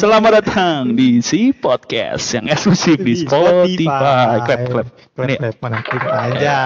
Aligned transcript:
Selamat 0.00 0.40
datang 0.40 0.96
di 0.96 1.20
si 1.20 1.52
podcast 1.52 2.24
yang 2.32 2.48
eksklusif 2.48 2.96
di 2.96 3.20
Spotify. 3.20 4.40
Clap, 4.40 4.60
clap. 4.64 4.86
Clap. 5.12 5.54
Mana? 5.60 5.78
Kita 5.84 6.08
aja. 6.08 6.56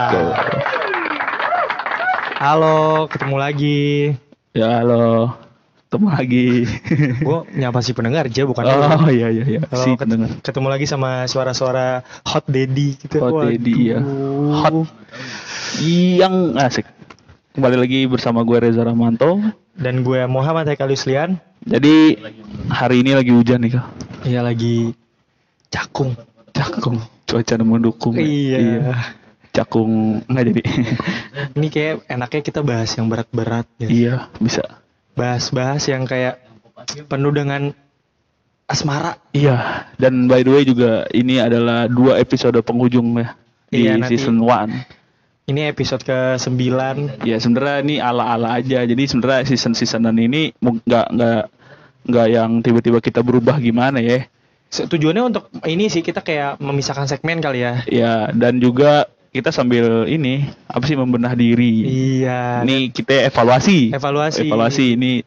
Halo, 2.38 3.10
ketemu 3.10 3.36
lagi. 3.42 4.14
Ya 4.54 4.78
halo, 4.78 5.34
ketemu 5.90 6.06
lagi. 6.14 6.48
Gue 7.26 7.38
nyapa 7.58 7.82
si 7.82 7.90
pendengar 7.90 8.30
aja, 8.30 8.46
bukan 8.46 8.62
oh 8.70 9.10
iya 9.10 9.34
iya 9.34 9.44
iya. 9.58 9.60
Halo, 9.66 9.82
Si 9.82 9.90
ket- 9.98 10.06
pendengar. 10.06 10.30
ketemu 10.38 10.68
lagi 10.70 10.86
sama 10.86 11.26
suara-suara 11.26 12.06
hot 12.22 12.46
daddy 12.46 12.94
gitu. 13.02 13.18
Hot 13.18 13.50
daddy, 13.50 13.74
ya. 13.90 13.98
Hot. 14.62 14.86
Yang 15.82 16.34
asik. 16.62 16.86
Kembali 17.54 17.82
lagi 17.82 18.06
bersama 18.06 18.46
gue 18.46 18.62
Reza 18.62 18.86
Ramanto. 18.86 19.42
Dan 19.74 20.06
gue 20.06 20.22
Muhammad 20.30 20.70
Haikal 20.70 20.94
Yuslian. 20.94 21.42
Jadi 21.64 22.20
hari 22.68 23.00
ini 23.00 23.16
lagi 23.16 23.32
hujan 23.32 23.64
nih 23.64 23.80
kak. 23.80 23.86
Iya 24.24 24.40
lagi 24.44 24.92
cakung. 25.72 26.12
Cakung. 26.52 27.00
Cuaca 27.24 27.54
mendukung. 27.58 28.14
ya. 28.16 28.24
Iya. 28.24 28.92
Cakung 29.54 30.20
nggak 30.28 30.44
jadi. 30.50 30.62
Ini 31.56 31.66
kayak 31.70 31.94
enaknya 32.10 32.40
kita 32.42 32.60
bahas 32.60 32.90
yang 32.98 33.06
berat-berat 33.06 33.66
ya. 33.78 33.88
iya 33.88 34.14
bisa. 34.36 34.62
Bahas-bahas 35.14 35.86
yang 35.86 36.04
kayak 36.04 36.42
penuh 37.06 37.30
dengan 37.30 37.70
asmara. 38.66 39.14
Iya. 39.30 39.86
Dan 39.94 40.26
by 40.26 40.42
the 40.42 40.50
way 40.50 40.64
juga 40.66 41.06
ini 41.14 41.38
adalah 41.38 41.86
dua 41.86 42.18
episode 42.18 42.58
penghujung 42.60 43.14
ya 43.14 43.38
di 43.70 43.86
Iya, 43.86 43.94
nanti- 43.96 44.18
season 44.18 44.42
1. 44.42 44.74
Ini 45.44 45.68
episode 45.76 46.00
ke-9. 46.08 46.56
Ya 47.28 47.36
sebenarnya 47.36 47.84
ini 47.84 48.00
ala-ala 48.00 48.56
aja. 48.56 48.80
Jadi 48.80 49.04
sebenarnya 49.04 49.44
season-seasonan 49.44 50.16
ini 50.16 50.56
nggak 50.56 51.06
nggak 51.12 51.42
nggak 52.08 52.26
yang 52.32 52.64
tiba-tiba 52.64 53.04
kita 53.04 53.20
berubah 53.20 53.60
gimana 53.60 54.00
ya. 54.00 54.24
Tujuannya 54.72 55.20
untuk 55.20 55.52
ini 55.68 55.92
sih 55.92 56.00
kita 56.00 56.24
kayak 56.24 56.56
memisahkan 56.64 57.04
segmen 57.12 57.44
kali 57.44 57.60
ya. 57.60 57.84
Ya 57.92 58.32
dan 58.32 58.56
juga 58.56 59.12
kita 59.36 59.52
sambil 59.52 60.08
ini 60.08 60.48
apa 60.64 60.88
sih 60.88 60.96
membenah 60.96 61.36
diri. 61.36 61.92
Iya. 61.92 62.64
Ini 62.64 62.88
kita 62.88 63.28
evaluasi. 63.28 63.92
Evaluasi. 63.92 64.48
Evaluasi 64.48 64.84
ini 64.96 65.20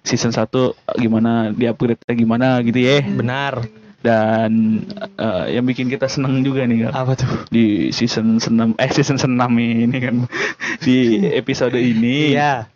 season 0.00 0.32
1 0.32 0.48
gimana 0.96 1.52
di 1.52 1.68
upgrade 1.68 2.00
gimana 2.16 2.56
gitu 2.64 2.80
ya. 2.80 3.04
Benar. 3.04 3.68
Dan 3.98 4.78
eh, 5.16 5.46
yang 5.52 5.64
bikin 5.64 5.86
kita 5.86 6.06
seneng 6.06 6.40
juga 6.40 6.62
nih 6.62 6.86
kan. 6.86 6.92
Apa 6.94 7.12
tuh? 7.14 7.30
Di 7.50 7.90
season 7.90 8.38
6 8.38 8.78
eh 8.78 8.90
season 8.90 9.18
6 9.18 9.34
ini 9.58 9.98
kan 9.98 10.16
di 10.86 10.96
episode 11.28 11.74
ini 11.74 12.32
Iya. 12.32 12.70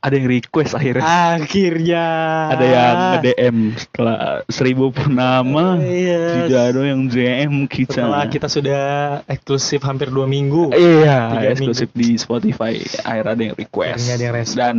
ada 0.00 0.14
yang 0.16 0.26
request 0.26 0.72
akhirnya. 0.72 1.04
Akhirnya. 1.36 2.04
ada 2.48 2.64
yang 2.64 2.96
nge-DM 3.14 3.56
setelah 3.76 4.18
seribu 4.48 4.88
purnama 4.88 5.78
Iya. 5.78 6.48
tidak 6.48 6.62
ada 6.64 6.80
yang 6.82 7.00
DM 7.06 7.52
kita 7.68 8.02
Setelah 8.02 8.24
kita 8.26 8.48
sudah 8.48 8.82
eksklusif 9.28 9.78
hampir 9.82 10.08
dua 10.08 10.24
minggu. 10.24 10.72
iya 10.72 11.28
eksklusif 11.46 11.92
di 11.92 12.16
Spotify 12.16 12.80
akhirnya 12.98 13.30
ada 13.30 13.42
yang 13.44 13.54
request 13.54 14.00
Akhirnya 14.00 14.14
ada 14.16 14.24
yang 14.24 14.34
respon. 14.34 14.56
dan 14.58 14.76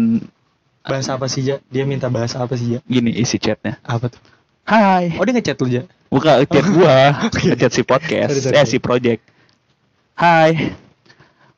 Bahas 0.83 1.07
apa 1.07 1.31
sih? 1.31 1.47
Dia 1.47 1.87
minta 1.87 2.11
bahas 2.11 2.35
apa 2.35 2.59
sih, 2.59 2.75
gini 2.83 3.15
isi 3.15 3.39
chatnya 3.39 3.79
Apa 3.79 4.11
tuh? 4.11 4.19
Hai 4.63 5.19
Oh, 5.19 5.27
dia 5.27 5.35
ngechat 5.35 5.59
lu, 5.59 5.67
Ja? 5.67 5.83
buka 6.13 6.45
chat 6.45 6.65
gua 6.69 7.25
chat 7.59 7.73
si 7.73 7.81
podcast 7.81 8.37
Sorry, 8.37 8.53
sorry, 8.53 8.55
eh 8.61 8.65
si 8.69 8.77
project 8.77 9.21
Hai 10.13 10.77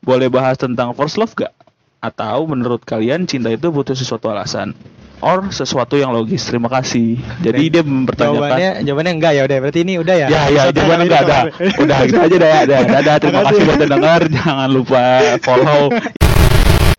boleh 0.00 0.32
bahas 0.32 0.56
tentang 0.56 0.96
first 0.96 1.20
love 1.20 1.34
gak 1.36 1.52
atau 2.00 2.46
menurut 2.46 2.80
kalian 2.82 3.28
cinta 3.28 3.52
itu 3.52 3.68
butuh 3.68 3.92
sesuatu 3.92 4.32
alasan 4.32 4.72
or 5.20 5.44
sesuatu 5.52 6.00
yang 6.00 6.14
logis 6.14 6.46
terima 6.46 6.72
kasih 6.72 7.20
jadi 7.44 7.62
dia 7.68 7.82
mempertanyakan 7.84 8.36
Jawabannya, 8.38 8.70
jawabannya 8.86 9.12
enggak 9.16 9.32
ya 9.34 9.42
udah. 9.44 9.58
Berarti 9.64 9.80
ini 9.82 9.94
udah 10.00 10.16
ya. 10.16 10.26
Ya 10.28 10.42
ya 10.52 10.62
jawabannya 10.72 11.04
enggak 11.08 11.22
ada. 11.24 11.38
Udah 11.82 11.98
gitu 12.04 12.20
aja 12.20 12.36
dah. 12.36 12.60
Dah, 12.68 12.80
dadah. 12.84 13.16
Terima 13.16 13.40
kasih 13.48 13.60
buat 13.64 13.80
dengar. 13.88 14.20
Jangan 14.28 14.68
lupa 14.68 15.04
follow. 15.40 15.82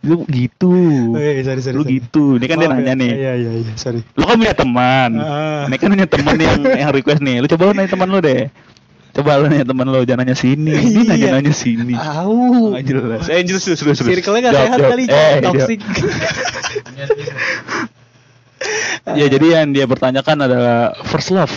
Lu 0.08 0.24
gitu. 0.26 0.72
Oh, 1.12 1.20
iya, 1.20 1.44
sorry, 1.44 1.60
sorry, 1.60 1.76
Lu 1.76 1.84
sorry. 1.84 2.00
gitu. 2.00 2.40
Ini 2.40 2.46
kan 2.48 2.56
dia 2.58 2.68
Maaf 2.68 2.80
ya. 2.80 2.82
nanya 2.82 2.94
nih. 2.96 3.12
Iya, 3.12 3.34
iya, 3.36 3.52
iya, 3.60 3.74
sorry. 3.76 4.00
Lu 4.16 4.24
kan 4.24 4.36
punya 4.36 4.56
teman. 4.56 5.12
Ah. 5.20 5.68
Ini 5.68 5.76
kan 5.76 5.88
punya 5.92 6.08
teman 6.08 6.36
yang 6.38 6.60
yang 6.64 6.90
request 6.90 7.20
nih. 7.20 7.36
Lu 7.38 7.48
coba 7.48 7.64
lu 7.66 7.74
nanya 7.76 7.92
teman 7.92 8.08
lu 8.08 8.20
deh. 8.20 8.48
Coba 9.12 9.32
lu 9.36 9.46
nanya 9.48 9.66
teman 9.66 9.86
lu, 9.86 10.00
jangan 10.02 10.20
nanya 10.24 10.34
sini. 10.34 10.72
Ini 10.72 11.02
Iya. 11.04 11.10
nanya 11.10 11.28
nanya 11.38 11.54
sini. 11.54 11.94
Au. 11.94 12.72
Nggak 12.72 12.86
jelas. 12.86 13.24
Eh, 13.28 13.42
jelas, 13.44 13.62
jelas, 13.62 13.80
jelas. 13.82 13.96
jelas. 13.98 14.10
Circle-nya 14.16 14.42
gak 14.42 14.54
Jawab, 14.54 14.64
sehat 14.64 14.80
jawab. 14.80 14.92
kali, 14.94 15.04
Eh, 15.06 15.36
toxic. 15.42 15.80
Ya, 19.08 19.26
jadi 19.30 19.48
yang 19.54 19.72
dia 19.72 19.86
pertanyakan 19.86 20.38
adalah 20.44 20.78
first 21.08 21.32
love. 21.32 21.54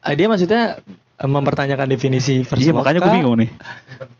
Ah, 0.00 0.14
dia 0.14 0.30
maksudnya 0.30 0.80
mempertanyakan 1.16 1.88
definisi 1.88 2.44
first 2.44 2.60
Iya, 2.60 2.76
love 2.76 2.84
makanya 2.84 3.00
gue 3.00 3.12
bingung 3.14 3.36
nih. 3.40 3.50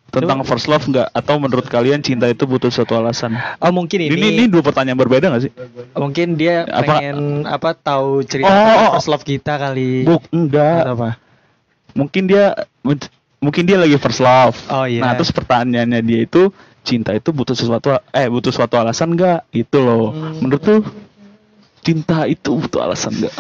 Tentang 0.08 0.40
first 0.42 0.64
love 0.64 0.80
nggak? 0.82 1.12
Atau 1.12 1.36
menurut 1.36 1.66
kalian 1.66 2.00
cinta 2.00 2.24
itu 2.24 2.48
butuh 2.48 2.72
suatu 2.72 2.96
alasan? 2.96 3.36
Oh, 3.60 3.68
mungkin 3.68 4.00
ini, 4.00 4.16
Ini, 4.16 4.26
ini 4.32 4.44
dua 4.48 4.64
pertanyaan 4.64 4.96
berbeda 4.96 5.28
gak 5.28 5.44
sih? 5.44 5.52
mungkin 5.92 6.40
dia 6.40 6.64
Apa- 6.64 7.04
pengen 7.04 7.44
apa 7.44 7.76
tahu 7.76 8.24
cerita 8.24 8.48
Oh, 8.48 8.56
oh, 8.56 8.76
oh. 8.80 8.90
first 8.96 9.12
love 9.12 9.22
kita 9.22 9.60
kali. 9.60 10.08
Buk, 10.08 10.24
enggak. 10.32 10.88
Atau 10.88 10.94
apa? 10.96 11.10
Mungkin 11.92 12.22
dia 12.24 12.56
mungkin 13.36 13.62
dia 13.68 13.76
lagi 13.76 13.96
first 14.00 14.24
love. 14.24 14.56
Oh, 14.72 14.88
iya. 14.88 15.04
Nah, 15.04 15.12
terus 15.14 15.28
pertanyaannya 15.30 16.00
dia 16.00 16.24
itu 16.24 16.48
cinta 16.80 17.12
itu 17.12 17.28
butuh 17.28 17.52
sesuatu 17.52 17.92
eh 18.08 18.28
butuh 18.30 18.54
suatu 18.54 18.80
alasan 18.80 19.12
enggak? 19.12 19.44
Itu 19.52 19.84
loh. 19.84 20.16
Hmm. 20.16 20.40
Menurut 20.40 20.62
tuh 20.64 20.80
cinta 21.84 22.24
itu 22.24 22.56
butuh 22.56 22.88
alasan 22.88 23.12
enggak? 23.12 23.34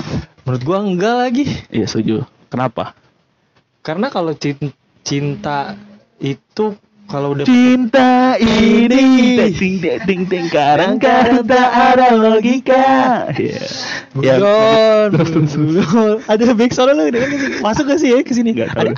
Menurut 0.44 0.62
gua 0.62 0.78
enggak 0.84 1.14
lagi. 1.16 1.44
Iya, 1.72 1.88
setuju. 1.88 2.28
Kenapa? 2.46 2.92
Karena 3.86 4.10
kalau 4.10 4.34
cin- 4.34 4.74
cinta 5.06 5.78
itu 6.18 6.74
kalau 7.06 7.38
udah 7.38 7.46
Cinta 7.46 8.34
ini 8.42 8.90
ding 8.90 9.78
ding 9.78 9.78
ding 10.02 10.22
ding 10.26 10.46
karang 10.50 10.98
karang 10.98 11.46
tak 11.46 11.70
ada 11.94 12.18
logika. 12.18 13.30
Iya. 13.30 13.62
Ya, 14.18 14.34
ada 16.26 16.44
back 16.58 16.74
sound 16.74 16.98
lu 16.98 17.06
dengan 17.14 17.30
ke 17.30 17.38
sini. 17.38 17.56
Masuk 17.62 17.84
gak 17.86 18.02
sih 18.02 18.10
ya 18.10 18.18
ke 18.26 18.34
sini? 18.34 18.58
Ada 18.58 18.90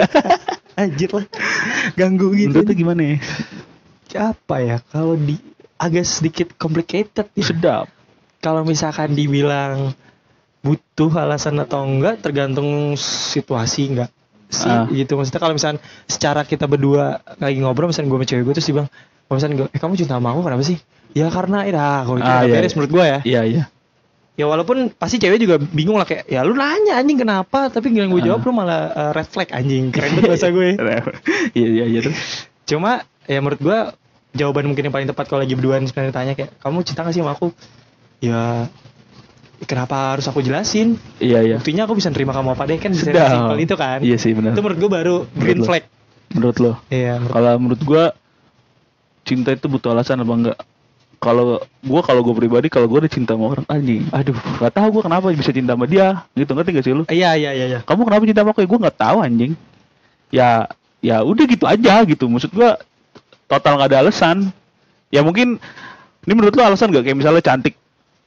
Anjir 0.80 1.12
lah. 1.12 1.28
Ganggu 1.92 2.32
gitu. 2.32 2.64
tuh 2.64 2.72
gimana 2.72 3.04
ya? 3.04 3.16
Apa 4.32 4.64
ya? 4.64 4.76
Kalau 4.88 5.12
di 5.20 5.36
agak 5.76 6.08
sedikit 6.08 6.56
complicated 6.56 7.28
ya. 7.36 7.44
Sedap. 7.44 7.86
Kalau 8.40 8.64
misalkan 8.64 9.12
dibilang 9.12 9.92
butuh 10.66 11.12
alasan 11.16 11.54
atau 11.56 11.80
enggak 11.80 12.18
tergantung 12.18 12.98
situasi 12.98 13.94
enggak 13.94 14.10
sih 14.46 14.66
Ah. 14.66 14.86
gitu 14.88 15.14
maksudnya 15.14 15.38
kalau 15.38 15.54
misalkan 15.54 15.78
secara 16.04 16.42
kita 16.42 16.66
berdua 16.66 17.18
lagi 17.36 17.58
ngobrol 17.58 17.86
misalnya 17.86 18.08
gue 18.08 18.18
sama 18.18 18.26
cewek 18.26 18.42
gue 18.42 18.54
terus 18.54 18.66
dia 18.66 18.74
bilang 18.74 18.88
kalau 19.26 19.36
misalnya 19.36 19.54
gue 19.56 19.66
eh 19.68 19.78
kamu 19.78 19.92
cinta 19.96 20.14
sama 20.14 20.28
aku 20.30 20.40
kenapa 20.40 20.62
sih 20.62 20.78
ya 21.12 21.26
karena 21.28 21.58
ya 21.62 21.72
kalau 22.02 22.18
itu 22.18 22.26
Ah, 22.28 22.42
iya, 22.42 22.52
beres 22.52 22.66
iya. 22.66 22.76
menurut 22.76 22.92
gue 22.92 23.04
ya 23.04 23.18
Iya, 23.22 23.42
iya. 23.42 23.62
ya 24.34 24.44
walaupun 24.44 24.76
pasti 24.92 25.16
cewek 25.16 25.38
juga 25.38 25.56
bingung 25.58 25.96
lah 25.96 26.04
kayak 26.04 26.26
ya 26.26 26.42
lu 26.42 26.52
nanya 26.52 26.94
anjing 26.94 27.16
kenapa 27.16 27.66
tapi 27.68 27.90
yang 27.90 28.06
gue 28.06 28.22
jawab 28.22 28.38
Ah. 28.38 28.46
lu 28.46 28.52
malah 28.52 28.80
uh, 28.88 29.10
red 29.10 29.26
flag 29.26 29.50
anjing 29.50 29.90
keren 29.90 30.14
banget 30.14 30.30
bahasa 30.30 30.48
gue 30.48 30.68
Iya, 31.58 31.68
iya, 31.72 31.84
iya 31.88 32.00
terus. 32.00 32.18
cuma 32.62 33.02
ya 33.24 33.38
menurut 33.38 33.58
gue 33.58 33.78
jawaban 34.32 34.66
mungkin 34.66 34.84
yang 34.84 34.94
paling 34.94 35.08
tepat 35.08 35.26
kalau 35.26 35.42
lagi 35.42 35.54
berduaan 35.54 35.82
sebenarnya 35.82 36.14
tanya 36.14 36.32
kayak 36.34 36.54
kamu 36.56 36.78
cinta 36.82 37.02
gak 37.02 37.10
sih 37.10 37.22
sama 37.24 37.34
aku 37.34 37.50
ya 38.18 38.70
kenapa 39.64 40.12
harus 40.12 40.26
aku 40.26 40.40
jelasin 40.40 41.00
Iya, 41.16 41.40
iya. 41.40 41.56
buktinya 41.56 41.88
aku 41.88 41.96
bisa 41.96 42.12
nerima 42.12 42.30
kamu 42.30 42.52
apa 42.52 42.62
deh 42.64 42.76
kan 42.76 42.92
simpel 42.92 43.56
itu 43.56 43.72
kan 43.72 44.04
Iya 44.04 44.16
sih 44.16 44.36
benar. 44.36 44.52
itu 44.52 44.60
menurut 44.60 44.78
gue 44.78 44.90
baru 44.92 45.16
green 45.32 45.60
lo. 45.60 45.64
flag 45.64 45.84
Menurut 46.28 46.56
lo? 46.58 46.72
iya 46.88 47.16
menurut 47.16 47.32
Kalau 47.32 47.52
menurut 47.56 47.82
gua 47.82 48.04
cinta 49.22 49.50
itu 49.50 49.66
butuh 49.66 49.90
alasan 49.90 50.20
apa 50.20 50.32
enggak? 50.32 50.58
Kalau 51.16 51.58
gua 51.80 52.00
kalau 52.04 52.20
gua 52.20 52.34
pribadi 52.36 52.68
kalau 52.68 52.86
gua 52.86 53.00
udah 53.00 53.10
cinta 53.10 53.32
sama 53.32 53.48
orang 53.48 53.66
anjing, 53.66 54.04
aduh, 54.12 54.36
nggak 54.60 54.68
tahu 54.70 54.88
gua 54.92 55.02
kenapa 55.02 55.32
bisa 55.32 55.50
cinta 55.50 55.72
sama 55.72 55.88
dia, 55.88 56.22
gitu 56.34 56.52
ngerti 56.52 56.70
gak 56.70 56.84
sih 56.84 56.92
lu? 56.92 57.02
iya 57.08 57.32
iya 57.34 57.50
iya 57.50 57.66
iya 57.66 57.78
Kamu 57.82 58.04
kenapa 58.04 58.22
cinta 58.22 58.40
sama 58.44 58.50
aku? 58.52 58.60
Ya 58.60 58.68
gua 58.68 58.78
nggak 58.84 58.98
tahu 59.00 59.18
anjing. 59.24 59.52
Ya, 60.28 60.48
ya 61.00 61.16
udah 61.22 61.44
gitu 61.46 61.64
aja 61.64 61.94
gitu. 62.04 62.28
Maksud 62.28 62.52
gua 62.52 62.76
total 63.46 63.80
nggak 63.80 63.88
ada 63.90 63.98
alasan. 64.04 64.52
Ya 65.08 65.24
mungkin 65.24 65.56
ini 66.22 66.32
menurut 66.34 66.52
lu 66.52 66.62
alasan 66.62 66.90
gak 66.90 67.02
kayak 67.02 67.16
misalnya 67.16 67.40
cantik? 67.40 67.78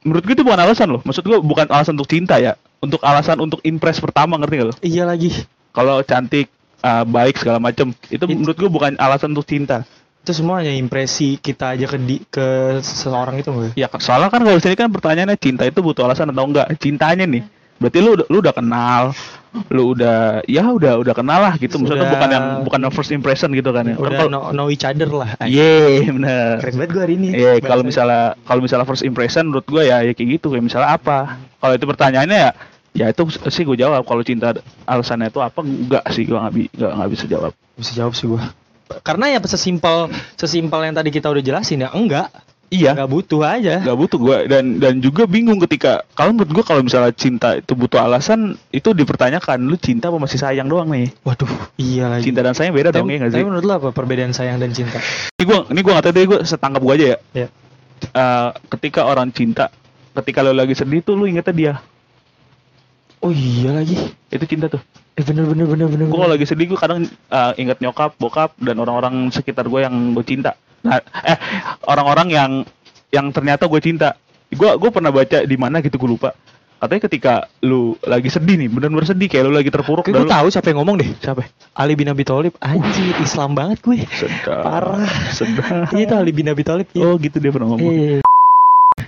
Menurut 0.03 0.23
gue 0.23 0.35
itu 0.35 0.45
bukan 0.47 0.59
alasan 0.63 0.87
loh. 0.95 1.01
Maksud 1.03 1.23
gua 1.27 1.39
bukan 1.43 1.67
alasan 1.67 1.99
untuk 1.99 2.07
cinta 2.07 2.39
ya. 2.39 2.55
Untuk 2.79 3.03
alasan 3.03 3.35
untuk 3.43 3.59
impress 3.67 3.99
pertama 3.99 4.39
ngerti 4.39 4.55
gak 4.55 4.67
lo? 4.71 4.75
iya 4.79 5.03
lagi 5.03 5.35
Kalau 5.75 5.99
cantik, 6.01 6.47
ah, 6.79 7.03
baik 7.03 7.35
segala 7.35 7.59
macem 7.59 7.91
itu 8.07 8.23
It- 8.23 8.31
menurut 8.39 8.55
gua 8.55 8.71
bukan 8.71 8.91
alasan 8.95 9.35
untuk 9.35 9.47
cinta. 9.47 9.83
itu 10.19 10.35
semua 10.35 10.59
hanya 10.59 10.75
impresi 10.75 11.39
kita 11.39 11.79
aja 11.79 11.87
ke 11.87 11.95
di, 11.95 12.19
ke 12.27 12.47
seseorang 12.83 13.39
itu 13.39 13.49
gue 13.55 13.71
Ya 13.79 13.87
soalnya 14.03 14.27
kan 14.27 14.43
kalau 14.43 14.59
sini 14.59 14.75
kan 14.75 14.91
pertanyaannya 14.91 15.39
cinta 15.39 15.63
itu 15.63 15.79
butuh 15.79 16.03
alasan 16.05 16.27
atau 16.29 16.43
enggak? 16.43 16.67
Cintanya 16.75 17.23
nih. 17.23 17.47
Berarti 17.79 17.97
lu 18.03 18.11
udah- 18.13 18.27
lu 18.27 18.37
udah 18.43 18.51
kenal, 18.51 19.01
lu 19.71 19.95
udah 19.95 20.43
ya 20.45 20.67
udah 20.67 20.99
udah 20.99 21.13
kenal 21.15 21.39
lah 21.39 21.53
gitu. 21.55 21.79
Maksudnya 21.79 22.03
Sudah- 22.05 22.13
bukan 22.13 22.29
yang 22.29 22.45
bukan 22.61 22.79
yang 22.83 22.93
first 22.93 23.09
impression 23.09 23.49
gitu 23.51 23.71
kan 23.71 23.87
ya. 23.87 23.95
Udah 23.95 24.11
kalau- 24.19 24.29
know, 24.29 24.43
know 24.51 24.67
each 24.67 24.83
other 24.83 25.07
lah. 25.07 25.39
Iya, 25.41 26.11
bener. 26.11 26.59
Keren 26.59 26.75
banget 26.75 26.91
gue 26.91 27.01
hari 27.01 27.13
ini. 27.15 27.27
Iya, 27.31 27.63
kalau 27.63 27.81
Bahasa- 27.81 27.87
misalnya 27.87 28.21
kalau 28.43 28.61
misalnya 28.61 28.85
first 28.85 29.01
impression 29.01 29.47
menurut 29.47 29.63
gue 29.63 29.83
ya 29.83 30.03
ya 30.03 30.11
kayak 30.11 30.29
gitu 30.37 30.51
kayak 30.51 30.63
misalnya 30.63 30.91
apa. 30.93 31.39
Kalau 31.57 31.73
itu 31.73 31.85
pertanyaannya 31.87 32.37
ya 32.37 32.51
ya 32.89 33.05
itu 33.07 33.21
sih 33.47 33.63
gue 33.63 33.77
jawab 33.77 34.03
kalau 34.03 34.21
cinta 34.21 34.51
alasannya 34.83 35.29
itu 35.29 35.39
apa 35.39 35.59
enggak 35.61 36.03
sih 36.11 36.27
gue 36.27 36.35
nggak 36.35 36.51
bi 36.51 36.63
nggak 36.69 36.91
nggak 36.99 37.09
bisa 37.09 37.25
jawab. 37.25 37.51
bisa 37.73 37.91
jawab 37.95 38.11
sih 38.11 38.27
gue. 38.27 38.41
Karena 39.01 39.31
ya 39.31 39.39
sesimpel 39.39 40.09
sesimpel 40.35 40.83
yang 40.83 40.97
tadi 40.97 41.09
kita 41.09 41.31
udah 41.31 41.39
jelasin 41.39 41.79
ya 41.79 41.89
enggak. 41.95 42.27
Iya. 42.69 42.93
Enggak 42.93 43.09
butuh 43.09 43.41
aja. 43.41 43.81
nggak 43.81 43.97
butuh 43.97 44.19
gue 44.19 44.37
dan 44.45 44.77
dan 44.77 44.93
juga 44.97 45.25
bingung 45.25 45.57
ketika 45.59 46.05
kalau 46.13 46.31
menurut 46.31 46.53
gue 46.53 46.61
kalau 46.61 46.79
misalnya 46.79 47.09
cinta 47.11 47.57
itu 47.57 47.73
butuh 47.73 47.97
alasan 47.99 48.53
itu 48.69 48.93
dipertanyakan 48.93 49.57
lu 49.61 49.73
cinta 49.73 50.07
apa 50.07 50.17
masih 50.17 50.37
sayang 50.37 50.65
doang 50.65 50.85
nih 50.87 51.09
Waduh, 51.19 51.49
iya 51.75 52.05
lagi. 52.07 52.29
cinta 52.29 52.39
dan 52.39 52.53
sayang 52.53 52.71
beda 52.71 52.89
dong 52.91 53.03
tapi, 53.03 53.11
ya 53.11 53.17
nggak 53.19 53.31
tapi 53.31 53.41
sih 53.41 53.47
menurut 53.47 53.65
lo 53.65 53.73
apa 53.75 53.89
perbedaan 53.89 54.31
sayang 54.31 54.57
dan 54.57 54.69
cinta? 54.69 55.01
ini 55.33 55.43
gue 55.43 55.59
ini 55.67 55.79
gue 55.79 55.91
nggak 55.91 56.05
tahu 56.05 56.13
deh 56.13 56.25
gue 56.27 56.39
setangkap 56.43 56.79
gue 56.79 56.93
aja 56.93 57.05
ya 57.07 57.17
Ya. 57.35 57.47
Eh, 58.01 58.49
ketika 58.69 59.01
orang 59.03 59.29
cinta 59.29 59.73
ketika 60.13 60.39
lo 60.39 60.53
lagi 60.53 60.71
sedih 60.71 61.01
tuh 61.01 61.13
lu 61.13 61.25
ingetnya 61.25 61.51
dia 61.51 61.73
Oh 63.19 63.29
iya 63.29 63.73
lagi. 63.73 63.97
itu 64.29 64.45
cinta 64.45 64.69
tuh 64.69 64.79
Eh 65.19 65.25
bener 65.25 65.43
bener 65.43 65.67
bener 65.67 65.87
bener. 65.87 66.05
gue 66.07 66.15
kalau 66.15 66.31
lagi 66.31 66.47
sedih 66.47 66.65
gue 66.65 66.79
kadang 66.79 67.03
eh, 67.03 67.51
inget 67.57 67.77
nyokap 67.77 68.15
bokap 68.15 68.55
dan 68.57 68.79
orang-orang 68.79 69.27
sekitar 69.29 69.67
gue 69.67 69.79
yang 69.79 70.15
gue 70.15 70.23
cinta 70.23 70.55
nah 70.79 70.95
eh 71.21 71.35
orang-orang 71.83 72.27
yang 72.29 72.51
yang 73.11 73.27
ternyata 73.29 73.67
gue 73.67 73.79
cinta 73.79 74.15
gue 74.47 74.69
gue 74.71 74.89
pernah 74.89 75.11
baca 75.11 75.43
di 75.43 75.57
mana 75.59 75.83
gitu 75.83 75.99
gue 75.99 76.09
lupa 76.09 76.31
katanya 76.79 77.01
ketika 77.03 77.33
lu 77.59 77.99
lagi 78.01 78.31
sedih 78.31 78.55
nih 78.55 78.71
benar-benar 78.71 79.03
sedih 79.03 79.27
kayak 79.27 79.43
lu 79.43 79.51
lagi 79.51 79.67
terpuruk 79.67 80.07
gue 80.07 80.15
lu- 80.15 80.31
tahu 80.31 80.47
siapa 80.47 80.71
yang 80.71 80.79
ngomong 80.79 80.95
deh. 80.95 81.11
siapa 81.19 81.43
Ali 81.75 81.95
bin 81.95 82.07
Abi 82.07 82.23
Thalib. 82.23 82.55
Anjir, 82.59 83.19
Islam 83.19 83.51
banget 83.51 83.83
gue. 83.83 84.07
sedap 84.09 84.63
Parah. 84.63 85.03
sedap 85.31 85.91
Iya 85.91 86.07
itu 86.07 86.15
Ali 86.15 86.31
bin 86.31 86.47
Abi 86.47 86.63
Thalib. 86.63 86.87
Iya. 86.91 87.03
oh 87.03 87.19
gitu 87.19 87.35
dia 87.35 87.51
pernah 87.51 87.75
ngomong 87.75 87.91
Iya. 87.91 88.19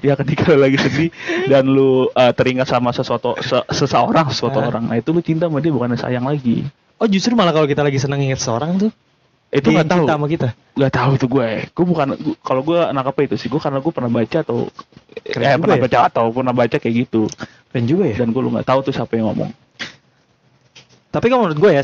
Ya 0.01 0.13
ketika 0.15 0.49
lu 0.49 0.59
lagi 0.59 0.77
sedih 0.77 1.09
dan 1.45 1.63
lu 1.63 2.05
uh, 2.07 2.31
teringat 2.31 2.65
sama 2.65 2.89
sesuatu 2.89 3.37
se- 3.39 3.65
seseorang 3.69 4.27
sesuatu 4.27 4.57
Ah. 4.57 4.67
orang 4.67 4.83
nah 4.85 4.97
itu 4.97 5.09
lu 5.09 5.21
cinta 5.21 5.45
sama 5.45 5.57
dia 5.57 5.69
bukan 5.69 5.93
sayang 5.93 6.25
lagi 6.25 6.65
Oh 6.97 7.05
justru 7.05 7.33
malah 7.33 7.49
kalau 7.49 7.65
kita 7.65 7.81
lagi 7.81 7.97
seneng 7.97 8.21
inget 8.21 8.37
seorang 8.37 8.77
tuh 8.77 8.91
itu 9.49 9.67
nggak 9.67 9.83
tahu 9.85 10.05
sama 10.05 10.25
kita. 10.25 10.53
nggak 10.73 10.93
tahu 10.93 11.11
tuh 11.17 11.27
gue 11.27 11.47
gue 11.67 11.85
bukan 11.85 12.07
kalau 12.39 12.61
gue 12.61 12.77
nangkapnya 12.89 13.25
itu 13.27 13.35
sih 13.37 13.47
gue 13.47 13.57
karena 13.57 13.77
gue 13.77 13.91
pernah 13.91 14.07
baca 14.07 14.37
atau 14.39 14.69
Keren 15.21 15.43
eh 15.43 15.57
pernah 15.57 15.77
ya. 15.77 15.83
baca 15.83 15.97
atau 16.07 16.25
pernah 16.29 16.53
baca 16.53 16.77
kayak 16.77 16.95
gitu 17.03 17.25
Dan 17.69 17.83
juga 17.83 18.05
ya. 18.05 18.15
dan 18.15 18.29
gue 18.29 18.39
lu 18.39 18.49
nggak 18.49 18.63
tahu 18.63 18.79
tuh 18.81 18.93
siapa 18.93 19.11
yang 19.13 19.27
ngomong 19.27 19.49
Tapi 21.09 21.25
kalau 21.27 21.45
menurut 21.45 21.59
gue 21.59 21.71
ya 21.73 21.83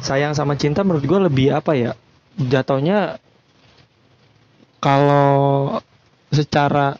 sayang 0.00 0.32
sama 0.32 0.56
cinta 0.56 0.80
menurut 0.82 1.04
gue 1.04 1.20
lebih 1.22 1.52
apa 1.52 1.72
ya 1.72 1.92
jatuhnya 2.34 3.20
kalau 4.80 5.76
secara 6.30 6.96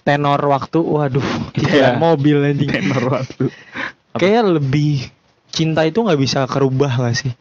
tenor 0.00 0.38
waktu 0.40 0.78
waduh 0.78 1.26
Iya. 1.52 1.70
yeah. 1.74 1.92
mobil 1.96 2.38
anjing 2.40 2.70
tenor 2.76 3.04
waktu. 3.12 3.50
Kayak 4.20 4.48
lebih 4.54 5.10
cinta 5.50 5.82
itu 5.82 6.00
nggak 6.00 6.16
bisa 6.16 6.46
kerubah 6.46 6.88
gak 6.96 7.16
sih? 7.16 7.32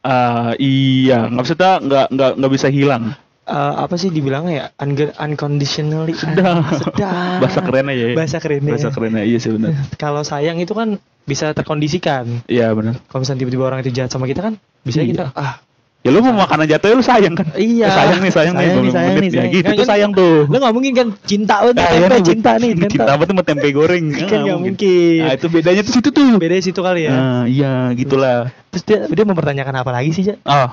Ah, 0.00 0.52
iya. 0.56 1.26
Nggak 1.26 1.44
bisa 1.44 1.54
nggak 1.80 2.06
nggak 2.10 2.30
nggak 2.36 2.52
bisa 2.52 2.68
hilang. 2.68 3.16
Eh, 3.44 3.52
apa 3.76 3.96
sih 3.96 4.08
dibilangnya 4.08 4.52
ya? 4.52 4.66
Unge- 4.78 5.12
unconditionally. 5.14 6.16
Sedap. 6.16 6.64
sedap. 6.70 7.44
Bahasa 7.44 7.60
kerennya 7.60 7.92
ya. 7.92 8.06
Bahasa 8.12 8.36
kerennya. 8.40 8.72
Bahasa 8.72 8.88
kerennya 8.88 9.24
iya 9.24 9.36
sih 9.36 9.52
benar. 9.52 9.76
Kalau 10.00 10.24
sayang 10.24 10.56
itu 10.56 10.72
kan 10.72 10.96
bisa 11.24 11.52
terkondisikan. 11.52 12.44
Iya 12.48 12.72
benar. 12.72 13.00
Kalau 13.04 13.20
misalnya 13.20 13.40
tiba-tiba 13.44 13.64
orang 13.66 13.80
itu 13.80 13.92
jahat 13.92 14.08
sama 14.08 14.24
kita 14.24 14.40
kan 14.40 14.54
bisa 14.80 15.04
Iya. 15.04 15.08
kita 15.12 15.24
ah 15.36 15.60
ya 16.04 16.12
lu 16.12 16.20
mau 16.20 16.36
makanan 16.38 16.68
jatuh 16.68 16.86
ya 16.86 16.94
lu 16.94 17.02
sayang 17.02 17.32
kan? 17.32 17.48
Iya. 17.54 17.88
Eh, 17.88 17.90
sayang 17.90 18.20
nih 18.20 18.28
sayang, 18.30 18.54
nih 18.54 18.60
Sayang 18.62 18.76
nih, 18.78 18.92
sayang 18.92 19.14
nih, 19.16 19.24
ya. 19.24 19.32
sayang. 19.34 19.50
gitu 19.50 19.64
Kan- 19.64 19.72
tuh 19.72 19.80
kan- 19.80 19.90
sayang 19.90 20.10
tuh. 20.12 20.34
lo 20.44 20.56
nggak 20.60 20.74
mungkin 20.74 20.92
kan 20.92 21.06
cinta 21.24 21.54
banget 21.58 21.74
Ah, 21.74 21.84
tempe 21.86 22.04
nih, 22.06 22.22
cinta 22.22 22.50
nih 22.54 22.70
cinta 22.86 23.04
banget 23.10 23.28
sama 23.30 23.42
tempe 23.42 23.66
goreng? 23.70 24.04
Kan 24.30 24.38
nggak 24.44 24.58
mungkin. 24.60 25.18
nah 25.18 25.32
itu 25.32 25.46
bedanya 25.48 25.80
tuh 25.80 25.92
situ 25.92 26.08
tuh. 26.10 26.36
Beda 26.36 26.54
situ 26.60 26.76
kali 26.78 27.00
ya. 27.02 27.10
Nah, 27.10 27.42
iya 27.46 27.72
gitulah. 27.92 28.52
Terus 28.68 28.82
dia 28.84 28.98
dia 29.08 29.24
mempertanyakan 29.24 29.74
apa 29.74 29.90
lagi 29.90 30.12
sih 30.12 30.24
Ja? 30.24 30.36
oh 30.40 30.68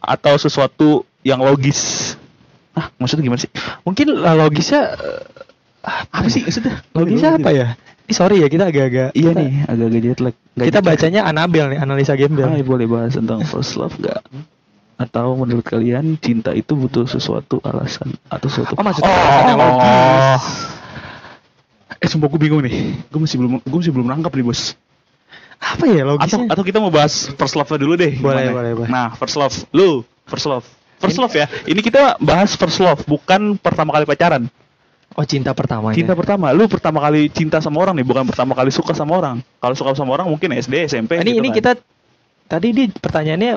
atau 0.00 0.34
sesuatu 0.34 0.88
yang 1.22 1.38
logis. 1.38 2.12
Ah 2.74 2.90
maksudnya 2.96 3.24
gimana 3.24 3.38
sih? 3.38 3.50
Mungkin 3.82 4.10
lah 4.12 4.34
logisnya 4.34 4.90
eh, 4.92 5.22
apa 6.10 6.26
sih 6.26 6.42
maksudnya? 6.42 6.82
Logisnya 6.92 7.30
apa 7.36 7.50
ya? 7.50 7.66
Ih, 7.70 7.70
sorry 8.10 8.40
ya 8.40 8.48
kita 8.48 8.68
agak-agak 8.68 9.12
iya 9.12 9.30
kita- 9.32 9.40
nih 9.40 9.50
agak-agak 9.64 10.00
jet 10.02 10.20
lag 10.20 10.34
Nggak 10.56 10.66
kita 10.66 10.80
jet 10.80 10.86
bacanya 10.86 11.20
Anabel 11.24 11.64
nih 11.70 11.78
analisa 11.78 12.12
Hai, 12.12 12.20
gembel 12.24 12.48
boleh 12.62 12.86
bahas 12.88 13.12
tentang 13.14 13.40
first 13.44 13.76
love 13.76 13.94
gak? 14.00 14.20
Atau 14.98 15.38
menurut 15.38 15.62
kalian 15.62 16.18
cinta 16.18 16.50
itu 16.50 16.74
butuh 16.74 17.06
sesuatu 17.06 17.62
alasan 17.62 18.18
atau 18.26 18.48
sesuatu 18.50 18.74
Oh, 18.74 18.82
maksudnya 18.82 19.14
alasan 19.14 19.44
yang 19.46 19.60
logis. 19.60 20.44
Eh, 21.98 22.06
sumpah 22.06 22.26
gue 22.26 22.40
bingung 22.40 22.62
nih. 22.62 22.94
Gue 23.06 23.20
masih 23.22 23.36
belum 23.38 23.62
gue 23.62 23.78
masih 23.78 23.92
belum 23.94 24.06
nangkap 24.06 24.30
nih, 24.34 24.46
Bos. 24.46 24.74
apa 25.58 25.90
ya 25.90 26.06
Atau 26.06 26.10
logisnya 26.14 26.46
atau 26.54 26.62
kita 26.62 26.78
mau 26.78 26.90
bahas 26.94 27.30
first 27.34 27.58
love 27.58 27.66
dulu 27.66 27.94
deh. 27.94 28.14
Boleh, 28.18 28.46
gimana? 28.46 28.54
boleh, 28.54 28.72
boleh. 28.78 28.88
Nah, 28.90 29.08
first 29.18 29.34
love. 29.34 29.54
Lu, 29.74 30.06
first 30.26 30.46
love. 30.46 30.62
First 30.98 31.18
love 31.18 31.34
ya. 31.34 31.46
Ini 31.62 31.78
kita 31.78 32.18
bahas 32.18 32.54
first 32.54 32.78
love, 32.78 33.02
bukan 33.06 33.54
pertama 33.54 33.94
kali 33.94 34.02
pacaran. 34.02 34.46
Oh 35.18 35.26
cinta 35.26 35.50
pertama 35.50 35.90
Cinta 35.90 36.14
pertama. 36.14 36.54
Lu 36.54 36.70
pertama 36.70 37.02
kali 37.02 37.26
cinta 37.28 37.58
sama 37.58 37.82
orang 37.82 37.98
nih, 37.98 38.06
bukan 38.06 38.22
pertama 38.24 38.54
kali 38.54 38.70
suka 38.70 38.94
sama 38.94 39.18
orang. 39.18 39.42
Kalau 39.58 39.74
suka 39.74 39.90
sama 39.92 40.14
orang 40.14 40.30
mungkin 40.30 40.54
SD, 40.54 40.86
SMP 40.86 41.18
ini 41.18 41.34
gitu 41.34 41.38
ini 41.38 41.48
kan. 41.50 41.56
kita 41.58 41.70
tadi 42.46 42.68
di 42.70 42.84
pertanyaannya 42.86 43.52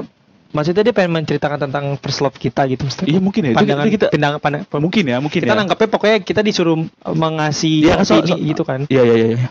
maksudnya 0.52 0.84
dia 0.84 0.92
pengen 0.92 1.16
menceritakan 1.16 1.70
tentang 1.70 1.96
first 1.96 2.20
love 2.20 2.36
kita 2.36 2.68
gitu 2.68 2.84
Maksudnya 2.84 3.08
Iya, 3.08 3.20
mungkin 3.22 3.42
ya. 3.46 3.52
Pandangan 3.54 3.86
itu 3.86 3.94
kita 3.96 4.06
pandangan, 4.10 4.40
pandang- 4.42 4.66
mungkin 4.82 5.04
ya, 5.06 5.18
mungkin 5.18 5.40
kita 5.40 5.54
ya. 5.54 5.60
nangkepnya 5.62 5.88
pokoknya 5.88 6.18
kita 6.20 6.42
disuruh 6.42 6.76
uh, 6.76 7.16
mengasih 7.16 7.88
Iya, 7.88 8.04
so- 8.04 8.20
so- 8.20 8.36
gitu 8.36 8.66
kan 8.66 8.84
Iya 8.90 9.02
iya 9.06 9.16
iya. 9.16 9.28
iya. 9.38 9.50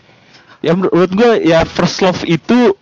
Ya 0.60 0.72
menur- 0.74 0.92
menurut 0.92 1.12
gue 1.14 1.30
ya 1.46 1.64
first 1.64 2.02
love 2.02 2.20
itu 2.26 2.74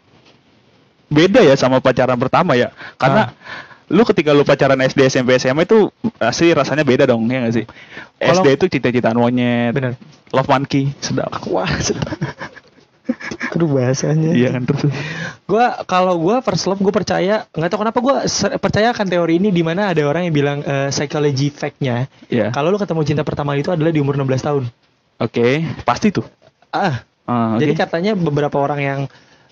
beda 1.08 1.40
ya 1.40 1.54
sama 1.54 1.78
pacaran 1.78 2.16
pertama 2.16 2.52
ya. 2.52 2.74
Karena 2.96 3.32
lu 3.88 4.02
ketika 4.04 4.30
lu 4.30 4.42
pacaran 4.42 4.76
SD, 4.78 5.00
SMP, 5.06 5.36
SMA 5.36 5.64
itu 5.64 5.88
pasti 6.14 6.50
rasanya 6.50 6.82
beda 6.82 7.04
dong 7.04 7.24
ya 7.26 7.42
gak 7.42 7.54
sih? 7.54 7.64
Kalau- 8.14 8.44
SD 8.44 8.48
itu 8.54 8.66
cita-citaan 8.70 9.16
monyet, 9.16 9.72
bener 9.72 9.96
love 10.28 10.44
monkey, 10.46 10.92
sedap. 10.98 11.32
wah 11.48 11.68
sedap 11.78 12.04
aduh 13.48 13.64
bahasanya 13.66 14.36
Iya 14.36 14.52
kan 14.52 14.62
terus. 14.62 14.92
gua 15.42 15.80
kalau 15.82 16.20
gua 16.20 16.38
first 16.38 16.68
love 16.68 16.76
gue 16.76 16.92
percaya 16.92 17.48
nggak 17.48 17.68
tahu 17.68 17.80
kenapa 17.80 17.98
gua 17.98 18.16
ser- 18.28 18.60
percaya 18.60 18.92
akan 18.92 19.08
teori 19.08 19.40
ini 19.40 19.48
di 19.48 19.64
mana 19.64 19.88
ada 19.88 20.04
orang 20.04 20.28
yang 20.28 20.34
bilang 20.34 20.58
eh, 20.60 20.92
psychology 20.92 21.48
fact-nya 21.48 22.04
Iya. 22.28 22.52
kalau 22.52 22.68
lu 22.68 22.76
ketemu 22.76 23.00
cinta 23.02 23.22
pertama 23.24 23.56
itu 23.56 23.72
adalah 23.72 23.88
di 23.88 23.96
umur 23.96 24.12
16 24.14 24.28
tahun 24.44 24.64
Oke, 25.18 25.64
pasti 25.82 26.12
tuh. 26.12 26.28
ah 26.68 27.00
Ah, 27.24 27.56
oke. 27.56 27.60
jadi 27.60 27.72
katanya 27.74 28.12
beberapa 28.12 28.56
orang 28.56 28.80
yang 28.80 29.00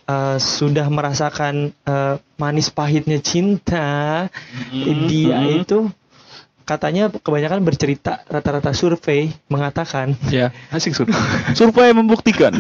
eh, 0.07 0.39
sudah 0.39 0.87
merasakan 0.89 1.75
eh, 1.75 2.15
manis 2.39 2.71
pahitnya 2.71 3.19
cinta 3.21 4.27
Mhm, 4.73 5.07
dia 5.11 5.39
mhm. 5.43 5.63
itu 5.67 5.79
katanya 6.67 7.07
kebanyakan 7.15 7.63
bercerita 7.63 8.27
rata-rata 8.27 8.75
survei 8.75 9.31
mengatakan 9.47 10.19
Ya, 10.27 10.51
asik 10.75 10.99
sur. 10.99 11.07
Survei 11.55 11.95
membuktikan. 11.95 12.51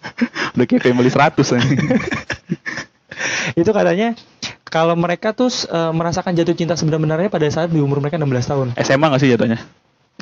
Udah 0.54 0.64
kayak 0.68 0.84
family 0.84 1.08
100 1.08 1.56
nih. 1.56 1.64
itu 3.60 3.70
katanya 3.72 4.12
kalau 4.68 4.92
mereka 4.92 5.32
tuh 5.32 5.48
eh, 5.48 5.92
merasakan 5.96 6.36
jatuh 6.36 6.52
cinta 6.52 6.76
sebenarnya 6.76 7.32
pada 7.32 7.48
saat 7.48 7.72
di 7.72 7.80
umur 7.80 8.04
mereka 8.04 8.20
16 8.20 8.28
tahun 8.44 8.66
SMA 8.76 9.06
gak 9.08 9.20
sih 9.24 9.30
jatuhnya? 9.32 9.58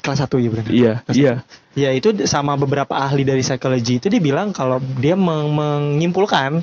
Kelas 0.04 0.20
1 0.20 0.36
ya 0.36 0.48
benar 0.50 0.64
Iya, 0.68 0.92
iya. 1.10 1.32
Ya 1.74 1.90
itu 1.90 2.12
sama 2.24 2.54
beberapa 2.54 2.92
ahli 2.94 3.24
dari 3.24 3.40
psikologi 3.40 3.96
itu 3.96 4.06
dia 4.06 4.20
bilang 4.20 4.52
kalau 4.52 4.76
dia 4.94 5.16
meng- 5.16 5.50
menyimpulkan 5.50 6.60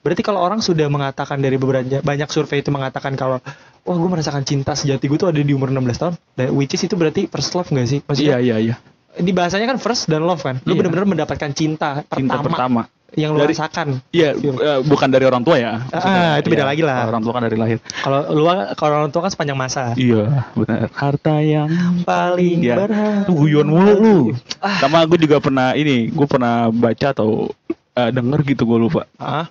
berarti 0.00 0.20
kalau 0.20 0.40
orang 0.40 0.58
sudah 0.58 0.88
mengatakan 0.88 1.38
dari 1.38 1.54
beberapa 1.54 1.84
banyak 2.00 2.28
survei 2.28 2.58
itu 2.58 2.68
mengatakan 2.68 3.14
kalau 3.14 3.38
wah 3.80 3.96
gue 3.96 4.10
merasakan 4.10 4.42
cinta 4.42 4.72
sejati 4.72 5.06
gue 5.06 5.16
tuh 5.16 5.28
ada 5.28 5.38
di 5.38 5.52
umur 5.52 5.68
16 5.68 5.80
tahun 5.94 6.14
dan 6.34 6.46
which 6.50 6.72
is 6.72 6.82
itu 6.82 6.92
berarti 6.92 7.24
first 7.26 7.52
love 7.52 7.68
gak 7.68 7.86
sih 7.86 8.00
Iya, 8.00 8.06
maksudnya 8.06 8.38
iya, 8.38 8.56
iya. 8.58 8.74
di 9.12 9.30
bahasanya 9.30 9.66
kan 9.66 9.78
first 9.78 10.04
dan 10.06 10.20
love 10.20 10.40
kan 10.40 10.58
lu 10.60 10.72
Iya. 10.72 10.78
benar-benar 10.78 11.06
mendapatkan 11.06 11.50
cinta 11.52 12.02
pertama, 12.02 12.16
Cinta 12.16 12.36
pertama. 12.42 12.80
Yang 13.12 13.34
lu 13.34 13.42
Dari- 13.42 13.52
rasakan 13.52 13.86
Iya, 14.10 14.34
eh, 14.36 14.80
bukan 14.80 15.08
dari 15.08 15.24
orang 15.24 15.42
tua 15.42 15.56
ya. 15.56 15.82
Ah, 15.90 16.36
itu 16.36 16.46
beda 16.46 16.62
Iya, 16.62 16.70
lagi 16.70 16.82
lah. 16.82 17.06
Orang 17.06 17.20
tua 17.20 17.32
kan 17.32 17.42
dari 17.42 17.54
lahir. 17.54 17.78
kalau 17.96 18.20
lu 18.30 18.42
kalau 18.74 18.94
orang 18.98 19.10
tua 19.10 19.26
kan 19.26 19.30
sepanjang 19.30 19.56
masa 19.56 19.94
Iya, 19.94 20.46
benar. 20.52 20.86
Harta 20.92 21.38
yang 21.38 21.70
paling 22.02 22.58
Iya. 22.60 22.76
berharga 22.78 23.26
Lu 23.26 23.32
guyon 23.36 23.66
mulu 23.66 23.92
lu. 23.94 24.16
Ah. 24.58 24.78
Sama 24.78 25.02
gue 25.04 25.18
juga 25.18 25.38
pernah 25.38 25.72
ini, 25.72 26.06
gue 26.06 26.26
pernah 26.26 26.68
baca 26.68 27.06
atau 27.10 27.50
eh, 27.92 28.10
denger 28.10 28.46
gitu 28.46 28.62
gue 28.64 28.78
lupa. 28.80 29.02
ah 29.16 29.50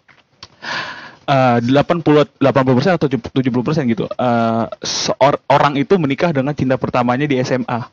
Eh, 1.26 1.58
80 1.62 2.02
80% 2.42 2.98
atau 2.98 3.06
70% 3.06 3.86
gitu. 3.86 4.10
Eh, 4.10 4.66
seor- 4.82 5.38
orang 5.46 5.78
itu 5.78 5.94
menikah 5.96 6.34
dengan 6.34 6.52
cinta 6.52 6.74
pertamanya 6.74 7.24
di 7.24 7.38
SMA. 7.38 7.86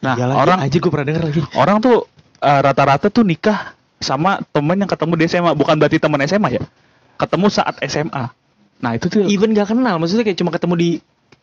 Nah, 0.00 0.14
Iya 0.16 0.26
lagi, 0.26 0.38
orang 0.38 0.58
aja 0.62 0.76
gue 0.76 0.90
pernah 0.90 1.06
denger 1.06 1.24
lagi 1.24 1.40
orang 1.54 1.76
tuh 1.78 2.04
eh, 2.38 2.60
rata-rata 2.60 3.08
tuh 3.08 3.20
nikah 3.20 3.72
sama 3.98 4.40
temen 4.48 4.76
yang 4.76 4.86
ketemu 4.86 5.12
di 5.14 5.24
SMA 5.26 5.52
bukan 5.52 5.74
berarti 5.74 5.98
teman 5.98 6.20
SMA 6.24 6.48
ya 6.52 6.62
ketemu 7.16 7.46
saat 7.48 7.74
SMA 7.84 8.24
nah 8.78 8.90
itu 8.94 9.06
tuh 9.06 9.26
even 9.26 9.50
gak 9.50 9.68
kenal 9.68 9.98
maksudnya 9.98 10.22
kayak 10.22 10.38
cuma 10.38 10.50
ketemu 10.50 10.74
di 10.74 10.90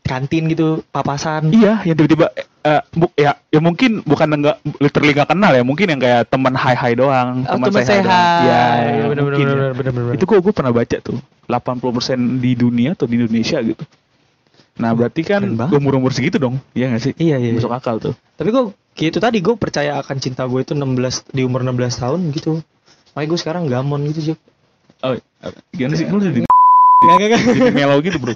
kantin 0.01 0.45
gitu 0.47 0.85
papasan 0.87 1.49
iya 1.49 1.81
yang 1.81 1.97
tiba-tiba 1.97 2.29
eh, 2.61 2.81
bu, 2.93 3.09
ya 3.13 3.35
ya 3.49 3.59
mungkin 3.59 4.05
bukan 4.05 4.27
enggak 4.31 4.55
literally 4.77 5.11
nggak 5.11 5.33
kenal 5.33 5.49
ya 5.49 5.65
mungkin 5.65 5.89
yang 5.89 5.99
kayak 5.99 6.29
teman 6.29 6.53
hai 6.53 6.77
hai 6.77 6.93
doang 6.93 7.41
Oh, 7.43 7.57
teman 7.57 7.81
sehat. 7.81 8.05
ya 8.05 8.63
Iya, 8.85 9.03
bener, 9.09 9.23
mungkin 9.25 9.45
bener, 9.49 9.57
ya. 9.57 9.73
bener, 9.73 9.73
bener, 9.73 9.91
bener. 9.91 10.13
itu 10.13 10.23
kok 10.23 10.39
gue 10.39 10.53
pernah 10.53 10.69
baca 10.69 10.97
tuh 11.01 11.17
80% 11.49 12.37
di 12.37 12.51
dunia 12.53 12.93
atau 12.93 13.05
di 13.05 13.17
Indonesia 13.17 13.57
gitu 13.59 13.81
nah 14.75 14.91
berarti 14.91 15.21
kan 15.23 15.41
banget. 15.41 15.73
umur-umur 15.73 16.11
segitu 16.11 16.37
dong 16.37 16.61
iya 16.71 16.91
gak 16.91 17.01
sih 17.01 17.13
Iya, 17.17 17.39
iya, 17.39 17.51
masuk 17.51 17.71
iya. 17.71 17.79
akal 17.79 17.95
tuh 17.97 18.13
Tapi 18.35 18.49
gue 18.51 18.63
kayak 18.95 19.09
itu 19.15 19.19
tadi 19.19 19.37
gue 19.43 19.55
percaya 19.59 19.99
akan 19.99 20.17
cinta 20.23 20.47
gue 20.47 20.59
itu 20.63 20.73
16 20.73 21.35
di 21.35 21.43
umur 21.43 21.61
16 21.61 22.01
tahun 22.01 22.19
gitu. 22.31 22.63
Makanya 23.13 23.27
gue 23.29 23.39
sekarang 23.39 23.63
gamon 23.67 24.01
gitu, 24.11 24.33
Jok. 24.33 24.39
oh 25.05 25.13
gimana 25.75 25.93
sih 25.99 26.07
lu 26.09 26.17
jadi 26.17 26.47
Gak, 27.05 27.15
gak, 27.21 27.29
gak. 27.29 27.73
melo 27.75 28.01
gitu 28.01 28.17
bro 28.17 28.33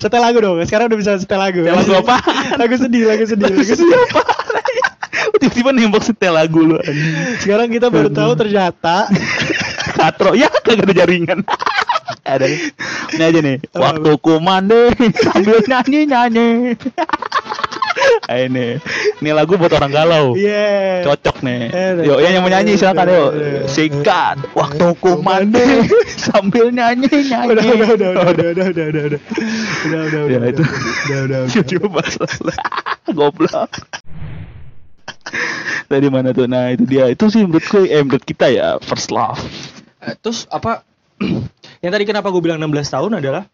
Setel 0.00 0.22
lagu 0.22 0.40
dong. 0.40 0.56
Sekarang 0.64 0.88
udah 0.88 0.98
bisa 0.98 1.12
setel 1.20 1.36
lagu. 1.36 1.60
Setel 1.60 1.76
lagu 1.76 1.92
apa? 2.00 2.16
lagu 2.56 2.74
sedih, 2.80 3.02
lagu 3.06 3.24
sedih, 3.28 3.52
lagu 3.52 3.62
sedih. 3.62 3.86
tiba-tiba 5.42 5.70
nembak 5.76 6.02
setel 6.02 6.32
lagu 6.34 6.58
lu. 6.64 6.78
Sekarang 7.38 7.68
kita 7.68 7.92
baru 7.92 8.08
tahu 8.08 8.32
ternyata 8.34 9.06
katro 9.98 10.32
ya 10.34 10.50
kagak 10.50 10.90
ada 10.90 10.94
jaringan 10.94 11.40
ada 12.32 12.44
nih 12.44 12.60
ini 13.14 13.22
aja 13.22 13.38
nih 13.40 13.56
Apa, 13.72 13.78
waktu 13.80 14.10
ku 14.20 14.34
mandi 14.42 14.82
sambil 15.22 15.58
nyanyi 15.64 16.00
nyanyi 16.08 16.48
ini. 18.32 18.80
Ini 19.20 19.30
lagu 19.36 19.56
buat 19.60 19.72
orang 19.76 19.92
galau. 19.92 20.26
Iya. 20.34 21.04
cocok 21.04 21.44
nih. 21.44 21.60
Eh, 21.68 21.90
yuk 22.08 22.18
yang 22.20 22.40
mau 22.40 22.50
nyanyi 22.50 22.80
silakan 22.80 23.06
yuk 23.12 23.30
eh, 23.36 23.62
sikat. 23.68 24.36
Waktu 24.56 24.84
ku 25.00 25.20
mandi 25.20 25.88
sambil 26.16 26.72
nyanyi 26.72 27.08
nyanyi. 27.10 27.52
Udah, 27.52 27.64
udah, 27.64 27.88
udah, 27.94 28.08
udah, 28.10 28.26
udah, 28.32 28.46
udah, 28.50 28.66
udah, 28.72 28.86
udah, 28.88 29.04
udah, 29.04 29.20
udah, 29.84 30.00
udah, 30.08 30.22
Ya, 30.24 30.38
udah, 30.40 30.50
itu. 30.50 30.64
udah, 30.64 31.20
udah, 31.28 31.38
udah. 31.44 31.64
coba 31.76 32.02
goblok. 33.16 33.70
Tadi 35.90 36.06
mana 36.08 36.30
tuh? 36.32 36.46
Nah 36.48 36.72
itu 36.72 36.84
dia. 36.88 37.08
Itu 37.10 37.28
sih 37.28 37.44
menurut 37.44 37.64
gue 37.68 37.82
eh 37.88 38.02
menurut 38.02 38.24
kita 38.24 38.48
ya 38.52 38.76
first 38.80 39.12
love. 39.12 39.40
Eh, 40.04 40.14
Terus 40.20 40.48
apa? 40.48 40.84
yang 41.84 41.92
tadi 41.94 42.04
kenapa 42.08 42.28
gue 42.34 42.42
bilang 42.42 42.58
16 42.58 42.90
tahun 42.90 43.12
adalah 43.22 43.46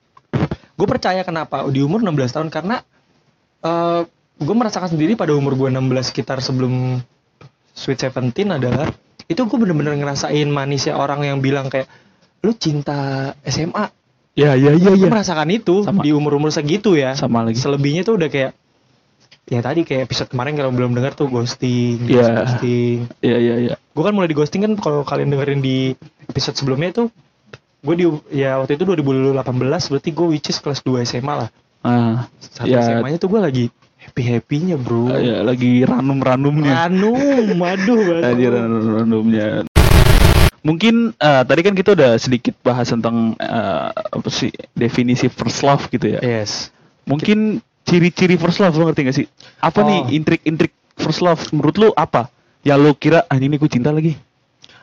gue 0.80 0.86
percaya 0.88 1.20
kenapa 1.28 1.68
di 1.68 1.84
umur 1.84 2.00
16 2.00 2.36
tahun 2.40 2.48
karena 2.48 2.80
eh 3.60 4.02
gue 4.40 4.54
merasakan 4.56 4.88
sendiri 4.90 5.14
pada 5.14 5.32
umur 5.32 5.52
gue 5.54 5.68
16 5.68 5.76
sekitar 6.06 6.40
sebelum 6.40 6.98
Sweet 7.70 8.00
Seventeen 8.00 8.50
adalah 8.50 8.88
itu 9.24 9.38
gue 9.38 9.58
bener-bener 9.58 9.94
ngerasain 9.94 10.48
manisnya 10.48 10.96
orang 10.96 11.22
yang 11.22 11.38
bilang 11.38 11.68
kayak 11.68 11.86
lu 12.40 12.50
cinta 12.52 13.30
SMA. 13.42 13.92
ya 14.32 14.56
ya 14.56 14.72
ya 14.72 14.90
Gue 14.90 14.96
ya 14.98 15.08
merasakan 15.08 15.48
itu 15.50 15.84
Sama. 15.84 16.00
di 16.00 16.10
umur-umur 16.10 16.48
segitu 16.48 16.96
ya. 16.96 17.12
sama 17.12 17.44
lagi 17.44 17.60
Selebihnya 17.60 18.00
tuh 18.00 18.16
udah 18.16 18.26
kayak 18.26 18.56
ya 19.44 19.60
tadi 19.60 19.82
kayak 19.82 20.08
episode 20.08 20.28
kemarin 20.28 20.54
kalau 20.54 20.70
belum 20.70 20.94
dengar 20.94 21.12
tuh 21.12 21.26
ghosting, 21.26 22.06
Iya. 22.06 22.40
ghosting. 22.40 23.10
ya 23.20 23.36
ya 23.36 23.54
ya 23.60 23.74
Gue 23.92 24.02
kan 24.02 24.14
mulai 24.14 24.26
di 24.26 24.34
ghosting 24.34 24.62
kan 24.62 24.72
kalau 24.74 25.04
kalian 25.04 25.28
dengerin 25.28 25.60
di 25.60 25.92
episode 26.26 26.56
sebelumnya 26.56 26.96
tuh 26.96 27.06
gue 27.80 27.94
di 27.94 28.04
ya 28.32 28.56
waktu 28.56 28.76
itu 28.76 28.84
2018 28.84 29.36
berarti 29.86 30.10
gue 30.10 30.26
which 30.28 30.48
is 30.48 30.56
kelas 30.56 30.80
2 30.80 31.00
SMA 31.02 31.34
lah. 31.36 31.48
ah 31.80 32.24
Satu 32.40 32.66
Ya. 32.66 32.80
SMA-nya 32.82 33.16
tuh 33.16 33.28
gue 33.28 33.40
lagi 33.40 33.64
happy 34.10 34.22
happynya 34.28 34.74
bro. 34.74 35.06
ya 35.14 35.40
lagi 35.40 35.82
ranum 35.82 36.18
ranumnya 36.18 36.84
Anu, 36.84 37.14
madu 37.54 37.94
Tadi 38.18 38.42
banget. 38.42 38.50
ranum 38.50 38.84
ranumnya 38.90 39.46
mungkin 40.60 41.16
eh, 41.16 41.42
tadi 41.42 41.60
kan 41.62 41.72
kita 41.72 41.94
udah 41.94 42.10
sedikit 42.16 42.52
bahas 42.60 42.84
tentang 42.86 43.32
eh, 43.34 43.88
apa 43.88 44.28
sih 44.28 44.50
definisi 44.74 45.26
first 45.26 45.62
love 45.62 45.88
gitu 45.88 46.10
ya 46.10 46.20
Yes. 46.20 46.68
mungkin 47.06 47.62
ciri-ciri 47.80 48.36
first 48.36 48.58
love 48.58 48.74
lo 48.74 48.86
ngerti 48.86 49.00
gak 49.02 49.16
sih 49.16 49.26
apa 49.56 49.80
Oh. 49.80 49.86
nih 49.86 50.00
intrik-intrik 50.12 50.70
first 50.94 51.22
love 51.22 51.40
menurut 51.50 51.76
lu 51.76 51.88
apa 51.94 52.28
ya 52.60 52.76
lu 52.76 52.92
kira 52.92 53.24
ah 53.24 53.34
ini 53.34 53.56
gue 53.56 53.66
cinta 53.66 53.88
lagi 53.88 54.18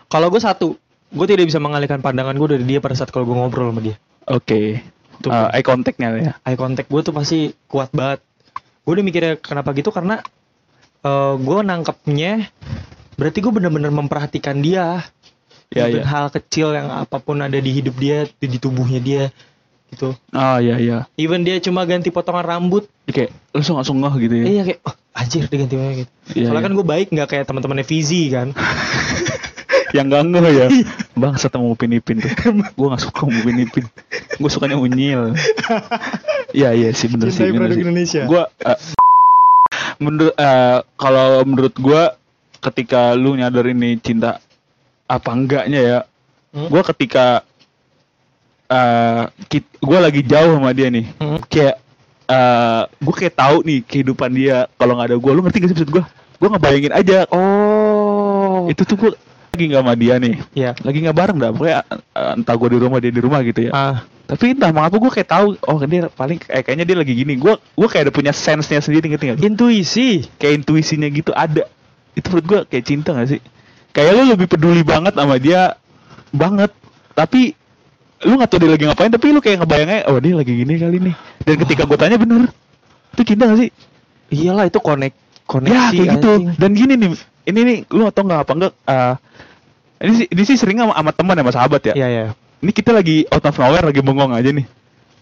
Kalau 0.07 0.31
gue 0.31 0.39
satu, 0.39 0.79
gue 1.09 1.25
tidak 1.27 1.45
bisa 1.45 1.59
mengalihkan 1.59 1.99
pandangan 1.99 2.31
gue 2.33 2.47
dari 2.49 2.63
dia 2.65 2.79
pada 2.79 2.95
saat 2.95 3.11
kalau 3.11 3.27
gue 3.27 3.35
ngobrol 3.35 3.69
sama 3.69 3.83
dia. 3.83 3.99
oke 4.25 4.79
Tuh. 5.17 5.29
Eh, 5.29 5.49
eye 5.51 5.61
contactnya 5.61 6.07
ya 6.15 6.33
Eye 6.41 6.55
contact 6.55 6.87
gue 6.87 7.01
tuh 7.01 7.11
pasti 7.11 7.39
kuat 7.65 7.91
banget. 7.91 8.23
Gue 8.87 8.95
udah 8.95 9.03
mikirnya 9.03 9.35
kenapa 9.35 9.75
gitu 9.75 9.91
karena 9.91 10.23
eh 11.03 11.33
gue 11.35 11.59
nangkepnya 11.59 12.47
berarti 13.19 13.43
gue 13.43 13.51
bener-bener 13.51 13.91
memperhatikan 13.91 14.63
dia. 14.63 15.03
Ya, 15.67 15.91
ya. 15.91 15.99
hal 16.07 16.31
kecil 16.31 16.71
yang 16.71 16.87
apa 16.87 17.19
pun 17.19 17.43
ada 17.43 17.59
di 17.59 17.67
hidup 17.75 17.99
dia, 17.99 18.23
di, 18.39 18.47
di 18.47 18.55
tubuhnya 18.55 19.03
dia 19.03 19.35
gitu. 19.91 20.15
ah 20.31 20.63
ya 20.63 20.79
ya 20.79 21.07
Even 21.19 21.43
dia 21.43 21.59
cuma 21.59 21.83
ganti 21.83 22.07
potongan 22.07 22.47
rambut, 22.47 22.87
kayak 23.07 23.35
langsung 23.51 23.75
langsung 23.75 23.99
ngeh 23.99 24.15
gitu 24.23 24.35
ya 24.39 24.45
iya 24.47 24.61
kayak 24.63 24.79
oh, 24.87 24.95
anjir 25.11 25.43
dia 25.47 25.57
ganti 25.59 25.75
gitu. 25.75 26.11
Iya, 26.39 26.45
Soalnya 26.47 26.61
iya. 26.63 26.67
kan 26.71 26.73
gue 26.75 26.85
baik 26.87 27.07
nggak 27.11 27.27
kayak 27.27 27.45
teman-temannya 27.51 27.83
Fizi 27.83 28.31
kan. 28.31 28.55
yang 29.95 30.11
gak 30.11 30.23
ngeh 30.27 30.51
ya 30.51 30.67
bang 31.15 31.33
setelah 31.39 31.63
mau 31.63 31.71
upin 31.71 31.95
ipin 31.95 32.19
tuh 32.19 32.31
gue 32.77 32.87
gak 32.91 33.01
suka 33.07 33.23
upin 33.23 33.63
ipin 33.63 33.85
gue 34.35 34.49
sukanya 34.51 34.75
unyil 34.75 35.31
iya 36.51 36.69
iya 36.71 36.89
sih 36.91 37.07
bener 37.07 37.27
sih 37.29 37.43
Cintai 37.43 37.57
produk 37.57 37.73
sih 37.73 37.83
Indonesia. 37.83 38.21
gue 38.23 38.43
menurut 39.97 40.33
eh, 40.33 40.79
kalau 40.93 41.27
menurut 41.43 41.73
gue 41.73 42.01
ketika 42.59 43.13
lu 43.13 43.33
nyadar 43.33 43.65
ini 43.65 43.97
cinta 43.97 44.39
apa 45.05 45.29
enggaknya 45.29 45.81
ya 45.81 45.99
Hmm. 46.47 46.71
gue 46.71 46.79
ketika 46.81 47.43
eh 48.67 49.23
gue 49.77 49.99
lagi 49.99 50.21
jauh 50.21 50.55
sama 50.55 50.71
dia 50.71 50.87
nih 50.87 51.05
Hmm. 51.13 51.39
kayak 51.45 51.75
eh 52.25 52.81
gue 52.97 53.13
kayak 53.13 53.35
tahu 53.35 53.57
nih 53.61 53.79
kehidupan 53.81 54.31
dia 54.31 54.67
kalau 54.73 54.95
nggak 54.95 55.07
ada 55.07 55.17
gue 55.17 55.31
lu 55.31 55.41
ngerti 55.41 55.57
gak 55.57 55.69
sih 55.69 55.75
maksud 55.75 55.91
gue 55.91 56.03
gue 56.37 56.47
ngebayangin 56.49 56.93
aja 56.93 57.17
Oh. 57.29 58.67
itu 58.67 58.81
tuh 58.81 58.95
gue 58.97 59.11
lagi 59.49 59.63
nggak 59.65 59.81
sama 59.81 59.93
dia 59.93 60.15
nih 60.17 60.35
Iya. 60.53 60.71
lagi 60.77 60.97
nggak 60.99 61.17
bareng 61.17 61.37
dah 61.37 61.51
pokoknya 61.51 61.77
eh, 61.91 62.31
entah 62.33 62.55
gue 62.55 62.69
di 62.69 62.79
rumah 62.79 62.97
dia 62.97 63.11
di 63.11 63.21
rumah 63.21 63.39
gitu 63.41 63.59
ya 63.61 63.71
Ah. 63.71 63.97
Tapi 64.27 64.51
entah 64.51 64.75
mengapa 64.75 64.99
gue 64.99 65.11
kayak 65.11 65.29
tahu 65.31 65.47
oh 65.55 65.77
dia 65.87 66.11
paling 66.11 66.35
eh, 66.51 66.59
kayaknya 66.59 66.83
dia 66.83 66.97
lagi 66.99 67.13
gini. 67.15 67.39
Gue 67.39 67.55
gue 67.55 67.87
kayak 67.87 68.11
ada 68.11 68.13
punya 68.13 68.35
sense 68.35 68.67
nya 68.67 68.83
sendiri 68.83 69.07
ngerti 69.07 69.31
nggak? 69.31 69.39
Intuisi. 69.39 70.27
kayak 70.35 70.63
intuisinya 70.63 71.07
gitu 71.07 71.31
ada. 71.31 71.63
Itu 72.11 72.35
menurut 72.35 72.45
gue 72.45 72.59
kayak 72.75 72.83
cinta 72.83 73.15
gak 73.15 73.31
sih? 73.31 73.41
Kayak 73.95 74.11
lu 74.19 74.23
lebih 74.35 74.47
peduli 74.51 74.83
banget 74.83 75.15
sama 75.15 75.39
dia 75.39 75.79
banget. 76.35 76.75
Tapi 77.15 77.55
lu 78.27 78.35
nggak 78.35 78.49
tahu 78.51 78.59
dia 78.67 78.71
lagi 78.75 78.83
ngapain 78.83 79.13
tapi 79.13 79.27
lu 79.31 79.39
kayak 79.39 79.63
ngebayangnya 79.63 79.99
oh 80.11 80.19
dia 80.19 80.33
lagi 80.35 80.51
gini 80.51 80.73
kali 80.75 80.97
nih. 80.99 81.15
Dan 81.47 81.55
ketika 81.63 81.87
gue 81.87 81.97
tanya 81.97 82.19
bener? 82.19 82.51
Itu 83.15 83.21
cinta 83.23 83.47
gak 83.47 83.63
sih? 83.63 83.69
Iyalah 84.27 84.67
itu 84.67 84.83
connect 84.83 85.15
koneksi 85.47 85.71
ya 85.71 85.87
kayak 85.95 86.09
gitu. 86.19 86.31
anjing. 86.35 86.59
dan 86.59 86.71
gini 86.75 86.93
nih 86.99 87.09
ini 87.47 87.59
nih 87.63 87.77
lu 87.95 88.03
tau 88.11 88.27
nggak 88.27 88.41
apa 88.43 88.51
enggak 88.51 88.73
eh, 88.83 89.13
ini 90.03 90.13
sih 90.13 90.27
ini 90.27 90.41
sih 90.43 90.57
sering 90.59 90.77
sama, 90.83 90.93
sama 90.93 91.11
teman 91.15 91.39
ya 91.39 91.41
sama 91.41 91.53
sahabat 91.55 91.81
ya? 91.89 91.93
Iya, 91.97 92.07
iya. 92.11 92.23
Ini 92.57 92.71
kita 92.71 92.91
lagi 92.91 93.25
out 93.29 93.43
of 93.43 93.55
nowhere 93.55 93.85
lagi 93.85 94.01
bengong 94.01 94.31
aja 94.31 94.49
nih. 94.49 94.65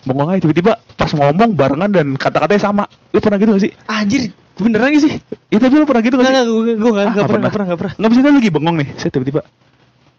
Bengong 0.06 0.30
aja 0.32 0.40
tiba-tiba 0.40 0.78
pas 0.96 1.12
ngomong 1.12 1.52
barengan 1.54 1.90
dan 1.90 2.08
kata-katanya 2.16 2.62
sama. 2.62 2.84
Lu 3.12 3.20
pernah 3.20 3.38
gitu 3.38 3.52
gak 3.52 3.64
sih? 3.66 3.72
Anjir, 3.86 4.30
beneran 4.56 4.94
gak 4.94 5.04
sih? 5.04 5.14
itu 5.46 5.62
tapi 5.62 5.76
lu 5.76 5.86
pernah 5.86 6.04
gitu 6.04 6.16
gak 6.16 6.26
Enggak, 6.26 6.34
sih? 6.34 6.42
enggak, 6.42 6.46
gue 6.46 6.74
gue 6.76 6.92
enggak 6.92 7.06
Ah, 7.06 7.10
enggak 7.10 7.16
nggak 7.16 7.26
pernah, 7.26 7.38
enggak 7.40 7.52
pernah, 7.52 7.66
enggak 7.66 7.80
pernah. 7.80 7.94
nggak 7.96 8.10
bisa 8.12 8.20
lagi 8.26 8.50
bengong 8.52 8.76
nih 8.82 8.88
saya 8.98 9.12
tiba-tiba. 9.12 9.42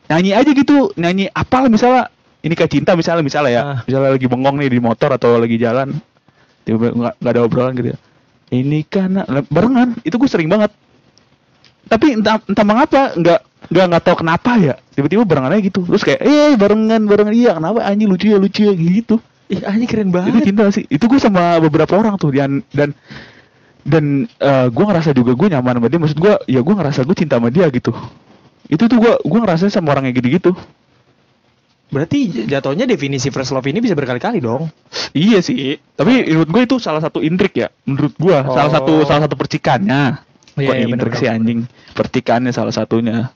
Nyanyi 0.06 0.30
aja 0.32 0.50
gitu 0.52 0.76
nyanyi 0.94 1.25
apa 1.30 1.56
lah 1.62 1.70
misalnya. 1.70 2.04
Ini 2.46 2.54
kayak 2.54 2.70
cinta 2.70 2.90
misalnya 2.94 3.23
misalnya 3.26 3.50
ya. 3.50 3.62
Ah. 3.64 3.78
misalnya 3.82 4.11
lagi 4.14 4.26
bengong 4.28 4.56
nih 4.61 4.68
di 4.70 4.78
motor 4.78 5.11
atau 5.11 5.30
lagi 5.37 5.56
jalan. 5.56 5.88
Tiba-tiba 6.62 6.94
nggak 6.94 7.32
ada 7.35 7.40
obrolan 7.42 7.73
gitu 7.75 7.88
ya. 7.94 7.99
Ini 8.46 8.78
karena 8.87 9.23
barengan. 9.50 9.99
Itu 10.02 10.14
gue 10.16 10.30
sering 10.30 10.46
banget. 10.46 10.70
Tapi 11.87 12.18
entah 12.18 12.38
entah 12.42 12.66
mengapa 12.66 13.14
nggak 13.14 13.40
nggak 13.66 13.85
nggak 13.90 14.02
tahu 14.02 14.16
kenapa 14.23 14.50
ya 14.58 14.75
tiba-tiba 14.94 15.23
barengan 15.26 15.52
aja 15.52 15.62
gitu. 15.62 15.80
Terus 15.85 16.02
kayak 16.02 16.20
eh 16.23 16.52
barengan 16.54 17.02
barengan. 17.04 17.35
Iya 17.35 17.52
kenapa? 17.58 17.82
Anjing 17.82 18.08
lucu 18.08 18.26
ya 18.30 18.38
lucu 18.38 18.62
ya 18.66 18.75
gitu. 18.75 19.18
Ih, 19.46 19.62
anjing 19.62 19.87
keren 19.87 20.11
itu 20.11 20.16
banget. 20.18 20.42
cinta 20.42 20.64
sih? 20.75 20.85
Itu 20.90 21.06
gue 21.06 21.23
sama 21.23 21.62
beberapa 21.62 21.94
orang 21.94 22.18
tuh 22.18 22.35
dan 22.35 22.66
dan 22.75 22.94
dan 23.87 24.26
gue 24.70 24.85
ngerasa 24.87 25.14
juga 25.14 25.35
gue 25.38 25.49
nyaman 25.54 25.78
sama 25.78 25.87
dia. 25.87 25.99
Maksud 26.02 26.18
gue 26.18 26.35
ya 26.50 26.61
gue 26.62 26.75
ngerasa 26.75 27.00
gue 27.06 27.16
cinta 27.18 27.38
sama 27.38 27.49
dia 27.54 27.66
gitu. 27.70 27.94
Itu 28.66 28.90
tuh 28.90 28.99
gue 28.99 29.12
gue 29.23 29.38
ngerasa 29.42 29.70
sama 29.70 29.94
orang 29.94 30.11
yang 30.11 30.18
gitu-gitu. 30.18 30.50
Berarti 31.87 32.50
jatuhnya 32.50 32.82
definisi 32.82 33.30
first 33.30 33.54
love 33.54 33.62
ini 33.70 33.78
bisa 33.78 33.94
berkali-kali 33.94 34.42
dong. 34.42 34.66
iya 35.14 35.38
sih. 35.38 35.78
Tapi 35.94 36.26
menurut 36.35 36.50
gue 36.50 36.62
itu 36.66 36.76
salah 36.82 36.99
satu 36.99 37.23
intrik 37.23 37.54
ya 37.54 37.70
menurut 37.87 38.11
gue 38.18 38.35
salah 38.35 38.73
satu 38.75 38.92
Oh. 39.00 39.06
salah 39.06 39.30
satu 39.30 39.38
percikannya 39.38 40.18
Iya, 40.56 40.66
Bukan 40.66 40.75
iya, 40.75 40.86
bener-bener. 40.88 41.18
sih 41.18 41.28
anjing 41.28 41.60
percikannya 41.92 42.50
salah 42.50 42.72
satunya 42.72 43.28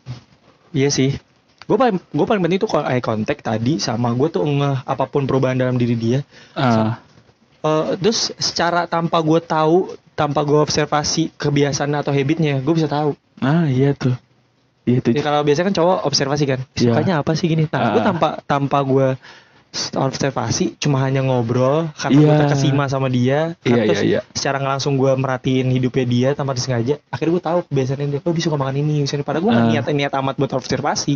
Iya 0.71 0.89
sih. 0.89 1.13
Gue 1.63 1.77
paling 1.77 2.01
gue 2.01 2.25
paling 2.25 2.41
penting 2.41 2.59
tuh 2.59 2.71
kalau 2.71 2.85
eye 2.85 2.99
contact 2.99 3.43
tadi 3.43 3.77
sama 3.77 4.11
gue 4.11 4.27
tuh 4.27 4.43
ngeh 4.43 4.83
apa 4.83 5.05
pun 5.05 5.23
perubahan 5.23 5.55
dalam 5.55 5.75
diri 5.75 5.95
dia. 5.95 6.21
ah 6.53 6.99
Eh, 7.61 7.93
terus 7.95 8.33
secara 8.35 8.87
tanpa 8.87 9.21
gue 9.21 9.37
tahu, 9.39 9.93
tanpa 10.15 10.41
gue 10.41 10.57
observasi 10.57 11.29
kebiasaan 11.31 11.93
atau 11.93 12.09
habitnya, 12.09 12.57
gue 12.57 12.73
bisa 12.73 12.89
tahu. 12.89 13.13
ah 13.39 13.67
iya 13.67 13.93
tuh 13.93 14.17
Iya 14.83 14.97
itu. 14.99 15.13
Ya, 15.13 15.21
kalau 15.21 15.45
biasanya 15.45 15.69
kan 15.69 15.77
cowok 15.77 15.99
observasi 16.03 16.45
kan. 16.49 16.61
Iya. 16.73 16.97
Sukanya 16.97 17.15
apa 17.21 17.37
sih 17.37 17.47
gini? 17.47 17.69
Nah, 17.69 17.93
gue 17.93 18.01
Ah. 18.01 18.07
tanpa 18.07 18.29
tanpa 18.43 18.81
gue 18.81 19.09
observasi 19.93 20.75
cuma 20.77 20.99
hanya 21.01 21.23
ngobrol 21.23 21.89
karena 21.95 22.17
gue 22.17 22.27
Iya. 22.27 22.39
terkesima 22.43 22.85
sama 22.87 23.07
dia 23.07 23.55
Iya, 23.63 23.83
terus 23.87 24.03
iya, 24.03 24.11
iya. 24.19 24.21
secara 24.35 24.59
nggak 24.59 24.73
langsung 24.77 24.95
gue 24.95 25.13
merhatiin 25.13 25.71
hidupnya 25.71 26.05
dia 26.05 26.29
tanpa 26.33 26.53
disengaja 26.53 26.99
akhirnya 27.07 27.33
gue 27.39 27.45
tahu 27.45 27.59
kebiasaan 27.67 28.09
dia 28.09 28.21
oh 28.21 28.33
dia 28.33 28.45
suka 28.45 28.57
makan 28.57 28.77
ini 28.77 29.03
misalnya 29.03 29.23
padahal 29.23 29.43
gue 29.43 29.53
nggak 29.53 29.67
Ah. 29.67 29.73
niat 29.73 29.87
niat 29.89 30.13
amat 30.17 30.35
buat 30.37 30.53
observasi 30.53 31.15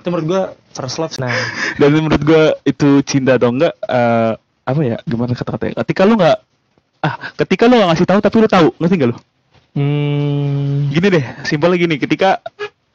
itu 0.00 0.06
menurut 0.06 0.26
gue 0.26 0.42
first 0.72 0.96
love 0.96 1.12
nah 1.18 1.34
Dan 1.80 1.90
menurut 1.92 2.22
gue 2.22 2.42
itu 2.64 2.88
cinta 3.02 3.36
atau 3.36 3.50
enggak 3.50 3.74
eh, 3.74 4.32
apa 4.60 4.80
ya? 4.80 4.96
Gimana 5.02 5.34
kata-katanya? 5.34 5.82
Ketika 5.82 6.02
lu 6.06 6.14
nggak 6.14 6.38
ah, 7.02 7.14
ketika 7.34 7.66
lu 7.66 7.74
nggak 7.74 7.88
ngasih 7.90 8.06
tahu 8.06 8.18
tapi 8.22 8.36
lu 8.38 8.46
tahu, 8.46 8.68
ngerti 8.78 8.94
nggak 8.96 9.10
lu? 9.10 9.16
hmm 9.74 10.90
Gini 10.90 11.06
deh, 11.10 11.24
simpelnya 11.42 11.76
gini. 11.76 11.96
Ketika 11.96 12.38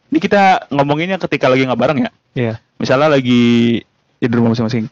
ini 0.08 0.20
kita 0.20 0.68
ngomonginnya 0.70 1.18
ketika 1.18 1.48
lagi 1.48 1.64
nggak 1.64 1.80
bareng 1.80 2.00
ya. 2.00 2.12
ya 2.34 2.54
Misalnya 2.78 3.12
lagi 3.12 3.82
ya 4.18 4.28
di 4.28 4.36
rumah 4.36 4.52
masing-masing. 4.52 4.86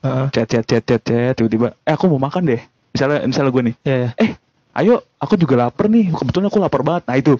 Heeh. 0.00 0.26
Chat 0.30 0.46
chat 0.46 0.64
chat 0.64 0.82
chat 0.82 1.00
chat 1.00 1.32
tiba-tiba 1.34 1.76
eh 1.80 1.92
aku 1.92 2.08
mau 2.08 2.18
makan 2.18 2.46
deh. 2.46 2.60
Misalnya 2.90 3.22
misalnya 3.22 3.50
gue 3.50 3.62
nih. 3.64 3.74
ya 3.82 3.96
ya 3.96 4.10
Eh, 4.16 4.30
ayo 4.76 5.00
aku 5.16 5.34
juga 5.34 5.54
lapar 5.60 5.86
nih. 5.86 6.10
Kebetulan 6.10 6.46
aku 6.46 6.58
lapar 6.58 6.80
banget. 6.80 7.02
Nah, 7.04 7.16
itu. 7.16 7.34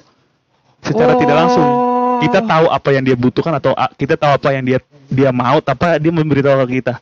Secara 0.81 1.13
tidak 1.15 1.37
langsung 1.37 1.67
Oh. 1.67 2.19
kita 2.21 2.41
tahu 2.41 2.69
apa 2.69 2.89
yang 2.91 3.01
dia 3.03 3.17
butuhkan 3.17 3.53
atau 3.55 3.73
ah, 3.73 3.89
kita 3.91 4.13
tahu 4.13 4.33
apa 4.35 4.49
yang 4.51 4.61
dia 4.63 4.79
dia 5.07 5.29
mau 5.31 5.57
tanpa 5.59 5.97
dia 5.97 6.09
memberitahu 6.09 6.65
ke 6.65 6.79
kita. 6.79 7.01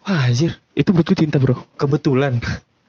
wah 0.00 0.26
anjir 0.26 0.58
Itu 0.72 0.90
gue 0.90 1.06
cinta, 1.08 1.38
Bro. 1.38 1.62
kebetulan 1.74 2.42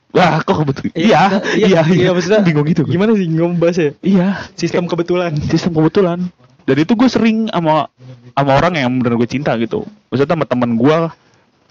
Wah, 0.10 0.42
kok 0.42 0.58
kebetulan? 0.58 0.90
Iya, 0.94 1.22
Iya, 1.54 1.68
iya, 1.70 1.82
iya, 1.82 1.82
iya, 1.86 2.10
maksudnya 2.10 2.40
bingung 2.40 2.66
gitu. 2.66 2.82
gimana 2.84 3.14
sih 3.14 3.28
ngombas 3.28 3.76
ya 3.76 3.90
Iya, 4.00 4.28
sistem 4.54 4.86
kebetulan 4.86 5.38
sistem 5.44 5.76
kebetulan. 5.76 6.20
Dan 6.66 6.82
itu 6.82 6.98
gue 6.98 7.06
sering 7.06 7.46
sama 7.48 7.88
sama 8.34 8.52
orang 8.58 8.74
yang 8.76 8.90
benar 8.98 9.16
gue 9.16 9.30
cinta 9.30 9.54
gitu. 9.56 9.86
Maksudnya 10.10 10.34
sama 10.34 10.46
teman 10.50 10.74
gue. 10.74 10.98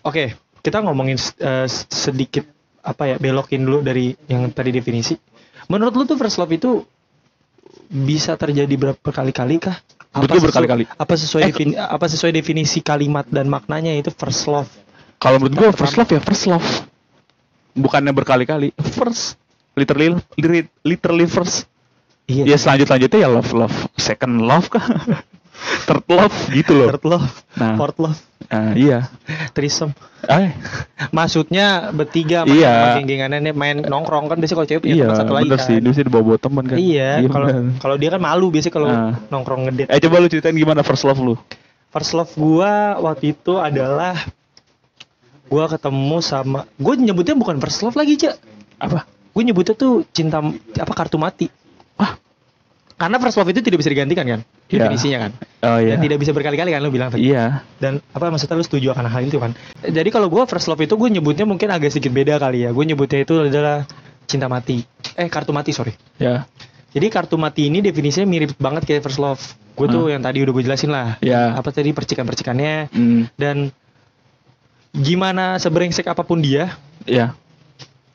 Oke, 0.06 0.24
kita 0.62 0.80
ngomongin 0.80 1.18
eh, 1.18 1.66
sedikit 1.90 2.46
apa 2.84 3.10
ya 3.10 3.16
belokin 3.18 3.64
dulu 3.64 3.82
dari 3.82 4.14
yang 4.28 4.46
tadi 4.54 4.70
definisi. 4.70 5.18
Menurut 5.66 5.92
lu 5.96 6.04
tuh 6.04 6.14
first 6.14 6.38
love 6.38 6.52
itu 6.52 6.84
bisa 7.88 8.38
terjadi 8.38 8.70
berapa 8.70 9.08
kali-kali 9.10 9.58
kah? 9.58 9.76
Sesu- 10.14 10.46
berkali-kali. 10.46 10.84
Apa 10.86 11.14
sesuai 11.18 11.42
Eh, 11.42 11.48
defini- 11.50 11.74
apa 11.74 12.06
sesuai 12.06 12.30
definisi 12.30 12.78
kalimat 12.78 13.26
dan 13.26 13.50
maknanya 13.50 13.90
itu 13.98 14.14
first 14.14 14.46
love? 14.46 14.70
Kalau 15.18 15.42
menurut 15.42 15.56
gue 15.58 15.68
first 15.74 15.98
love 15.98 16.10
ya 16.12 16.20
first 16.22 16.46
love. 16.46 16.62
Bukannya 17.74 18.14
berkali-kali. 18.14 18.70
First. 18.94 19.34
Literally, 19.74 20.14
literally, 20.38 20.62
literally 20.86 21.26
first. 22.26 22.40
Ya 22.40 22.44
Iya. 22.46 22.56
selanjut 22.56 22.86
selanjutnya 22.86 23.20
ya 23.20 23.28
love 23.28 23.50
love. 23.52 23.76
Second 23.94 24.34
love 24.40 24.66
kah? 24.68 24.84
Third 25.86 26.04
love 26.08 26.36
gitu 26.50 26.72
loh. 26.74 26.88
Third 26.90 27.04
love, 27.06 27.28
Nah, 27.54 27.76
fourth 27.76 27.96
love, 27.96 28.18
nah, 28.46 28.74
iya. 28.74 29.08
threesome. 29.52 29.96
Ay, 30.22 30.52
Maksudnya 31.16 31.88
bertiga 31.90 32.44
sama 32.44 32.52
Iya. 32.52 32.98
geng-gengannya 32.98 33.52
main 33.52 33.80
nongkrong 33.80 34.28
kan 34.28 34.36
biasanya 34.36 34.56
kalau 34.58 34.68
cewek 34.68 34.82
punya 34.82 34.96
iya, 34.98 35.08
satu 35.14 35.32
lagi 35.32 35.48
kan. 35.48 35.60
sih. 35.62 35.76
Dia 35.78 35.92
sih 35.92 36.04
dibawa-bawa 36.04 36.36
teman 36.36 36.64
kan. 36.64 36.76
Iya, 36.76 37.22
kalau 37.28 37.46
bener. 37.48 37.64
kalau 37.78 37.96
dia 37.96 38.10
kan 38.10 38.20
malu 38.20 38.46
biasanya 38.48 38.74
kalau 38.74 38.88
Ah. 38.88 39.14
nongkrong 39.30 39.60
ngedate. 39.64 39.88
Eh 39.88 40.00
coba 40.00 40.16
lu 40.18 40.28
ceritain 40.28 40.52
gimana 40.54 40.80
first 40.80 41.04
love 41.04 41.16
lu? 41.18 41.34
First 41.88 42.12
love 42.12 42.32
gua 42.34 42.72
waktu 42.98 43.32
itu 43.32 43.56
adalah 43.56 44.18
gua 45.46 45.64
ketemu 45.66 46.18
sama 46.18 46.66
gua 46.76 46.94
nyebutnya 46.94 47.37
bukan 47.37 47.56
first 47.56 47.80
love 47.80 47.94
lagi, 47.94 48.18
Cak. 48.18 48.37
Apa? 48.80 49.06
Gue 49.30 49.42
nyebutnya 49.42 49.74
tuh 49.74 50.02
cinta 50.08 50.38
apa 50.74 50.92
kartu 50.92 51.16
mati. 51.16 51.46
Ah. 51.96 52.18
Karena 52.94 53.18
first 53.18 53.35
love 53.35 53.50
itu 53.50 53.59
tidak 53.59 53.83
bisa 53.83 53.90
digantikan 53.90 54.22
kan? 54.22 54.40
Iya. 54.70 54.87
Definisinya 54.87 55.18
kan. 55.26 55.30
Oh 55.66 55.78
iya. 55.83 55.98
Dan 55.98 56.07
tidak 56.07 56.18
bisa 56.22 56.30
berkali-kali 56.30 56.70
kan 56.70 56.80
lu 56.80 56.94
bilang 56.94 57.11
tadi. 57.11 57.26
Iya. 57.26 57.66
Dan 57.83 57.98
apa 58.14 58.30
maksudnya 58.30 58.54
lu 58.54 58.62
setuju 58.62 58.94
akan 58.94 59.11
hal 59.11 59.22
itu 59.26 59.42
kan? 59.42 59.50
Jadi 59.83 60.09
kalau 60.14 60.30
gua 60.30 60.46
first 60.46 60.70
love 60.70 60.78
itu 60.78 60.94
gue 60.94 61.11
nyebutnya 61.11 61.42
mungkin 61.42 61.68
agak 61.74 61.90
sedikit 61.90 62.14
beda 62.14 62.38
kali 62.38 62.64
ya. 62.64 62.70
Gue 62.70 62.87
nyebutnya 62.87 63.26
itu 63.26 63.35
adalah 63.35 63.83
cinta 64.24 64.46
mati. 64.46 64.87
Eh 65.18 65.26
kartu 65.26 65.50
mati 65.50 65.74
sorry. 65.74 65.92
Ya. 66.22 66.46
Jadi 66.94 67.11
kartu 67.11 67.35
mati 67.35 67.66
ini 67.66 67.83
definisinya 67.83 68.24
mirip 68.24 68.54
banget 68.62 68.87
kayak 68.87 69.02
first 69.02 69.18
love. 69.18 69.42
Gue 69.74 69.90
tuh 69.90 70.07
yang 70.07 70.22
tadi 70.22 70.38
udah 70.46 70.54
gue 70.54 70.62
jelasin 70.62 70.94
lah. 70.94 71.18
Ya. 71.18 71.50
Apa 71.59 71.74
tadi 71.74 71.90
percikan-percikannya 71.90 72.94
Hmm. 72.94 73.26
dan 73.35 73.74
gimana 74.94 75.59
sebrengsek 75.59 76.07
apa 76.07 76.22
pun 76.22 76.38
dia, 76.38 76.78
Ya. 77.04 77.35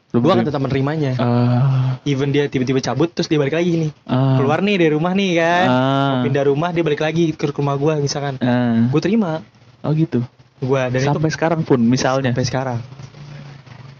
Lu 0.09 0.19
gue 0.19 0.31
akan 0.31 0.41
tetap 0.41 0.57
menerimanya. 0.57 1.13
Ah, 1.15 2.01
Even 2.03 2.29
dia 2.29 2.45
tiba-tiba 2.45 2.79
cabut 2.79 3.07
terus 3.07 3.25
dia 3.25 3.37
balik 3.37 3.53
lagi 3.53 3.77
nih. 3.79 3.91
ah, 4.03 4.35
Keluar 4.35 4.59
nih 4.59 4.75
dari 4.75 4.91
rumah 4.91 5.13
nih 5.13 5.31
kan. 5.35 5.65
Mau 5.67 6.25
Pindah 6.25 6.43
rumah 6.43 6.69
dia 6.69 6.81
balik 6.81 6.99
lagi 6.99 7.29
ke 7.31 7.45
rumah 7.47 7.75
gue 7.75 7.93
misalkan. 7.99 8.35
ah. 8.39 8.87
Gue 8.87 8.97
terima. 8.99 9.45
Oh 9.79 9.91
gitu. 9.91 10.25
Gue 10.57 10.81
dan 10.81 10.99
itu 10.99 11.07
Sampai 11.07 11.29
sekarang 11.29 11.61
pun 11.61 11.77
misalnya. 11.79 12.33
sampai 12.33 12.43
sekarang. 12.43 12.79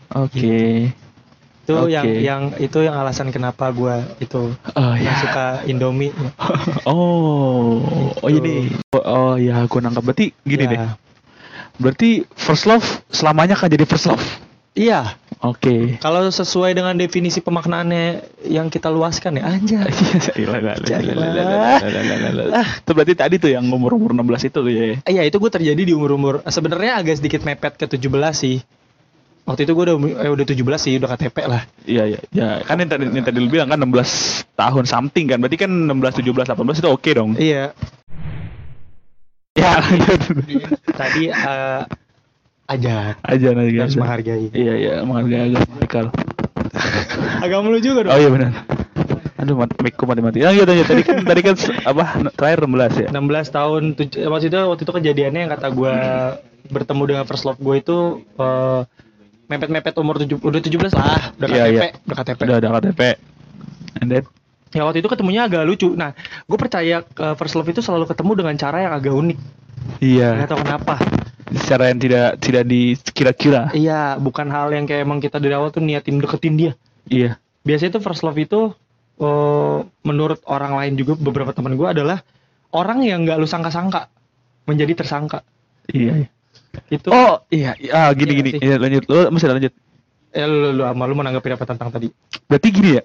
Oke. 0.09 0.89
Itu 1.61 1.73
Oke. 1.77 1.93
yang 1.93 2.05
yang 2.17 2.41
itu 2.57 2.81
yang 2.81 2.97
alasan 2.97 3.29
kenapa 3.29 3.69
gue 3.69 3.93
itu 4.19 4.57
Oh 4.73 4.91
nggak 4.91 5.05
ya. 5.05 5.21
suka 5.21 5.45
Indomie. 5.63 6.09
Oh, 6.89 7.85
oh 8.17 8.27
Gitu. 8.27 8.41
ini. 8.41 8.73
Oh, 8.89 9.03
oh 9.05 9.33
ya, 9.35 9.61
aku 9.61 9.77
nangkap. 9.77 10.01
Berarti 10.01 10.33
gini 10.41 10.65
Ya. 10.65 10.69
deh. 10.71 10.79
Berarti 11.77 12.09
first 12.33 12.65
love 12.65 12.81
selamanya 13.07 13.53
akan 13.53 13.69
jadi 13.69 13.85
first 13.85 14.09
love. 14.09 14.25
Iya, 14.79 15.19
Oke. 15.43 15.99
kalau 15.99 16.23
sesuai 16.31 16.71
dengan 16.71 16.95
definisi 16.95 17.43
pemaknaannya 17.43 18.23
yang 18.47 18.71
kita 18.71 18.87
luaskan 18.87 19.35
ya 19.35 19.51
anjay. 19.51 19.91
Itu 22.79 22.91
berarti 22.95 23.13
tadi 23.19 23.35
tuh 23.43 23.51
yang 23.51 23.67
umur-umur 23.67 24.15
16 24.15 24.47
itu 24.47 24.59
tuh 24.63 24.71
ya. 24.71 24.95
Iya 25.03 25.27
itu 25.27 25.35
gue 25.35 25.51
terjadi 25.51 25.81
di 25.83 25.91
umur-umur 25.91 26.47
sebenarnya 26.47 26.95
agak 26.95 27.19
sedikit 27.19 27.43
mepet 27.43 27.75
ke 27.75 27.91
17 27.91 28.07
sih. 28.31 28.63
Waktu 29.43 29.67
itu 29.67 29.75
gue 29.75 29.83
udah 29.83 29.97
eh, 30.23 30.31
udah 30.31 30.45
17 30.47 30.63
sih 30.79 30.95
udah 30.95 31.09
KTP 31.11 31.37
lah. 31.43 31.67
Iya 31.83 32.03
iya 32.15 32.19
ya 32.31 32.47
kan 32.63 32.79
yang 32.79 32.87
tadi 32.87 33.03
yang 33.11 33.25
tadi 33.27 33.37
lu 33.43 33.51
bilang 33.51 33.67
kan 33.67 33.83
16 33.83 34.55
tahun 34.55 34.85
something 34.87 35.27
kan. 35.27 35.43
Berarti 35.43 35.59
kan 35.59 35.71
16 35.91 36.23
17 36.23 36.55
18 36.55 36.55
itu 36.55 36.87
oke 36.87 37.09
dong. 37.11 37.35
Iya. 37.35 37.75
Ya 39.59 39.71
lanjut. 39.75 40.19
Tadi 40.95 41.23
eh 41.35 41.83
aja 42.69 43.17
Aja 43.25 43.47
nanti 43.57 43.73
harus 43.81 43.97
menghargai. 43.97 44.53
Iya 44.53 44.73
iya 44.77 44.93
menghargai 45.01 45.49
agak 45.49 45.61
radikal. 45.73 46.05
Agak 47.43 47.65
lu 47.65 47.79
juga 47.81 48.05
dong. 48.05 48.13
Oh 48.13 48.19
iya 48.21 48.29
benar. 48.29 48.51
Aduh 49.39 49.55
mikku 49.57 50.03
mati 50.05 50.21
mati. 50.21 50.37
Ya 50.43 50.53
gitu 50.53 50.67
tadi 50.67 51.01
kan 51.01 51.17
tadi 51.31 51.41
kan 51.41 51.55
apa 51.87 52.03
terakhir 52.37 52.69
16 52.69 53.03
ya. 53.03 53.07
16 53.09 53.57
tahun 53.57 53.81
eh, 53.97 54.29
maksudnya 54.29 54.61
waktu 54.69 54.81
itu 54.85 54.93
kejadiannya 54.93 55.39
yang 55.47 55.51
kata 55.51 55.67
gue 55.73 55.93
bertemu 56.69 57.03
dengan 57.09 57.23
first 57.25 57.47
love 57.49 57.57
gue 57.57 57.75
itu 57.81 57.97
eh, 58.37 58.81
mepet-mepet 59.49 59.97
umur 59.97 60.21
tujuh, 60.21 60.37
udah 60.45 60.61
17 60.61 60.93
lah, 60.93 61.33
udah 61.41 61.47
Iya, 61.49 61.63
KTP, 61.65 61.73
iya. 61.73 61.89
udah 62.05 62.15
KTP. 62.21 62.39
Udah 62.45 62.55
ada 62.61 62.69
KTP. 62.77 63.01
And 63.97 64.09
then 64.13 64.23
Ya 64.69 64.85
waktu 64.85 65.01
itu 65.01 65.09
ketemunya 65.09 65.49
agak 65.49 65.65
lucu. 65.65 65.97
Nah, 65.97 66.13
gue 66.45 66.57
percaya 66.61 67.01
eh, 67.01 67.33
first 67.33 67.57
love 67.57 67.65
itu 67.65 67.81
selalu 67.81 68.05
ketemu 68.05 68.31
dengan 68.45 68.55
cara 68.61 68.77
yang 68.85 68.93
agak 68.93 69.13
unik. 69.17 69.37
iya 70.05 70.45
Gak 70.45 70.53
tahu 70.53 70.61
kenapa. 70.61 70.95
Secara 71.51 71.89
yang 71.89 71.99
tidak 71.99 72.27
tidak 72.37 72.63
dikira-kira. 72.65 73.73
Iya, 73.73 74.17
bukan 74.17 74.47
hal 74.49 74.69
yang 74.69 74.85
kayak 74.85 75.05
emang 75.05 75.17
kita 75.17 75.37
dari 75.37 75.53
awal 75.53 75.69
tuh 75.69 75.81
niatin 75.81 76.21
deketin 76.21 76.55
dia. 76.55 76.73
Iya. 77.09 77.37
Biasanya 77.65 77.97
tuh 77.97 78.03
first 78.03 78.21
love 78.21 78.37
itu 78.37 78.73
eh, 79.17 79.77
menurut 80.05 80.39
orang 80.45 80.77
lain 80.77 80.93
juga 80.95 81.17
beberapa 81.17 81.51
teman 81.51 81.73
gue 81.73 81.87
adalah 81.89 82.21
orang 82.69 83.01
yang 83.01 83.25
nggak 83.25 83.37
lu 83.37 83.49
sangka-sangka 83.49 84.07
menjadi 84.65 84.93
tersangka. 85.01 85.41
Iya. 85.89 86.25
iya. 86.25 86.29
Itu 86.87 87.09
Oh 87.09 87.41
iya, 87.49 87.73
iya 87.81 87.91
ah, 88.07 88.09
gini 88.13 88.31
Iya 88.33 88.39
gini. 88.39 88.49
sih. 88.53 88.59
Iya 88.61 88.75
lanjut. 88.77 89.03
Lu 89.09 89.19
masih 89.33 89.47
lanjut. 89.49 89.73
eh, 90.29 90.45
lu, 90.45 90.77
lu, 90.77 90.83
sama 90.85 91.03
lu 91.09 91.17
menanggapi 91.17 91.49
apa 91.57 91.65
tentang 91.65 91.89
tadi? 91.89 92.07
Berarti 92.45 92.67
gini 92.69 92.89
ya. 92.97 93.03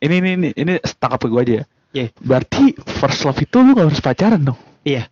Ini 0.00 0.14
ini 0.22 0.30
ini, 0.38 0.48
ini 0.54 0.72
tangkap 0.96 1.26
gue 1.26 1.40
aja 1.42 1.54
ya. 1.60 1.64
Iya. 1.90 2.06
Berarti 2.22 2.78
first 2.78 3.26
love 3.26 3.42
itu 3.42 3.56
lu 3.58 3.74
gak 3.74 3.90
harus 3.90 3.98
pacaran 4.00 4.38
dong. 4.40 4.58
Iya, 4.80 5.10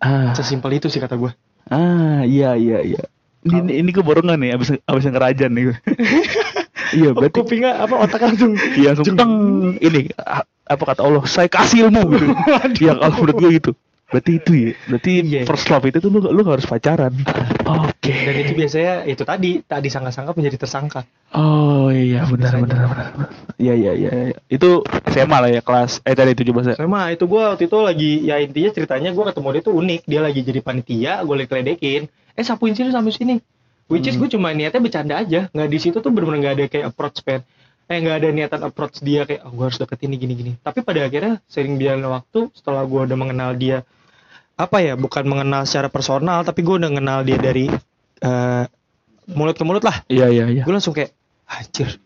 Ah, 0.00 0.36
sesimpel 0.36 0.76
itu 0.76 0.88
sih 0.88 1.00
kata 1.00 1.16
gue. 1.16 1.32
Ah 1.70 2.20
iya 2.24 2.56
iya 2.56 2.78
iya. 2.84 3.02
Ini 3.44 3.60
ini, 3.60 3.72
ini 3.84 3.88
gue 3.92 4.00
baru 4.00 4.24
nggak 4.24 4.38
nih 4.40 4.50
abis 4.56 4.68
abis 4.88 5.02
yang 5.04 5.16
kerajan 5.20 5.52
nih 5.52 5.64
iya 6.98 7.10
berarti 7.12 7.36
kupingnya 7.44 7.76
apa 7.76 7.94
otak 8.00 8.20
langsung 8.24 8.56
iya 8.80 8.96
langsung 8.96 9.16
ini 9.86 10.08
a- 10.16 10.48
apa 10.64 10.82
kata 10.88 11.04
Allah 11.04 11.20
saya 11.28 11.48
kasih 11.48 11.88
ilmu 11.88 12.08
gitu. 12.16 12.32
Iya 12.80 12.96
kalau 12.96 13.14
menurut 13.20 13.36
gue 13.36 13.50
gitu. 13.60 13.70
Berarti 14.04 14.32
itu 14.36 14.52
ya. 14.52 14.70
Berarti 14.86 15.12
Iya. 15.24 15.42
first 15.48 15.66
love 15.68 15.84
itu 15.84 15.98
tuh 15.98 16.10
lu 16.12 16.20
lu 16.20 16.42
harus 16.44 16.64
pacaran. 16.64 17.12
Oke. 17.64 18.12
dan 18.12 18.36
itu 18.36 18.52
biasanya 18.52 19.08
itu 19.08 19.24
tadi 19.24 19.50
tak 19.64 19.80
disangka-sangka 19.80 20.36
menjadi 20.36 20.60
tersangka. 20.60 21.08
Oh 21.32 21.88
iya 21.88 22.28
benar 22.28 22.52
benar 22.60 22.84
benar. 22.84 23.08
benar. 23.16 23.28
Iya 23.56 23.74
iya 23.74 23.92
iya. 23.96 24.10
iya. 24.12 24.36
Itu 24.46 24.84
SMA 25.08 25.38
lah 25.40 25.48
ya 25.48 25.64
kelas 25.64 26.04
eh 26.04 26.12
tadi 26.12 26.36
17 26.36 26.68
ya. 26.68 26.74
Sama 26.76 27.08
itu 27.10 27.24
gue 27.24 27.42
waktu 27.42 27.64
itu 27.64 27.78
lagi 27.80 28.10
ya 28.22 28.36
intinya 28.38 28.70
ceritanya 28.70 29.10
gue 29.10 29.24
ketemu 29.24 29.48
dia 29.56 29.62
tuh 29.64 29.74
unik. 29.74 30.00
Dia 30.04 30.20
lagi 30.20 30.40
jadi 30.44 30.60
panitia, 30.60 31.12
gue 31.24 31.34
lagi 31.34 31.48
ledekin. 31.50 32.02
Eh 32.36 32.44
sapuin 32.44 32.76
sini 32.76 32.92
sampai 32.92 33.10
sini. 33.10 33.36
Which 33.88 34.04
is 34.04 34.16
Hmm. 34.16 34.24
gue 34.24 34.36
cuma 34.36 34.52
niatnya 34.52 34.80
bercanda 34.80 35.14
aja. 35.20 35.48
Nggak 35.48 35.68
di 35.68 35.78
situ 35.80 35.96
tuh 36.00 36.12
bener-bener 36.12 36.38
nggak 36.44 36.54
ada 36.56 36.64
kayak 36.68 36.86
approach 36.92 37.24
pen. 37.24 37.40
Eh 37.84 37.98
nggak 38.00 38.16
ada 38.16 38.28
niatan 38.30 38.60
approach 38.64 39.00
dia 39.00 39.24
kayak 39.24 39.44
oh, 39.44 39.52
gue 39.52 39.64
harus 39.64 39.76
deketin 39.76 40.08
ini 40.08 40.16
gini 40.16 40.34
gini 40.34 40.52
tapi 40.58 40.80
pada 40.80 41.04
akhirnya 41.04 41.44
sering 41.44 41.76
berjalan 41.76 42.08
waktu 42.10 42.40
setelah 42.52 42.82
gue 42.82 43.00
udah 43.04 43.18
mengenal 43.18 43.50
dia 43.54 43.84
apa 44.54 44.78
ya 44.78 44.94
bukan 44.94 45.24
mengenal 45.24 45.64
secara 45.64 45.88
personal 45.88 46.40
tapi 46.42 46.62
gue 46.62 46.74
udah 46.74 46.88
mengenal 46.88 47.20
dia 47.22 47.36
dari 47.36 47.68
eh, 48.20 48.64
mulut 49.28 49.52
ke 49.52 49.64
mulut 49.64 49.82
lah 49.82 50.00
Iya 50.06 50.28
iya 50.28 50.44
iya. 50.48 50.62
gue 50.62 50.72
langsung 50.72 50.92
kayak 50.92 51.12
anjir 51.44 52.00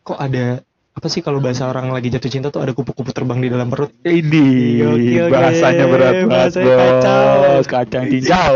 kok 0.00 0.16
ada 0.16 0.64
apa 0.90 1.06
sih 1.06 1.20
kalau 1.20 1.38
bahasa 1.38 1.64
orang 1.64 1.88
lagi 1.90 2.08
jatuh 2.08 2.28
cinta 2.28 2.48
tuh 2.48 2.60
ada 2.60 2.72
kupu-kupu 2.72 3.14
terbang 3.14 3.38
di 3.38 3.48
dalam 3.48 3.70
perut 3.70 3.94
Ini 4.02 4.46
Gokil, 4.82 5.26
bahasanya 5.30 5.84
berat 5.86 6.12
banget 6.26 6.28
Bahasanya 6.28 6.74
kacau. 6.76 7.28
bos. 7.54 7.66
Kacang 7.70 8.04
cincau. 8.10 8.54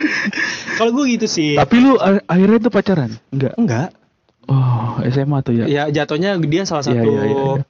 kalau 0.80 0.90
gue 0.96 1.04
gitu 1.14 1.26
sih 1.28 1.52
Tapi 1.54 1.76
lu 1.78 1.94
a- 1.96 2.24
akhirnya 2.24 2.58
tuh 2.60 2.72
pacaran? 2.72 3.10
Enggak. 3.30 3.54
enggak 3.60 3.88
Oh, 4.50 4.98
SMA 5.06 5.38
tuh 5.40 5.52
ya. 5.54 5.64
ya 5.64 5.82
jatuhnya 5.88 6.34
dia 6.36 6.60
salah 6.64 6.82
Iya, 6.82 6.90
satu 6.92 7.06
iya, 7.06 7.20
iya, 7.22 7.34
iya. 7.54 7.62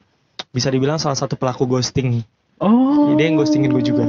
bisa 0.50 0.66
dibilang 0.66 0.96
salah 0.96 1.14
satu 1.14 1.34
pelaku 1.34 1.66
ghosting 1.66 2.22
Oh. 2.56 3.12
Dia 3.14 3.24
yang 3.24 3.36
ghostingin 3.36 3.68
gue 3.68 3.82
juga. 3.82 4.02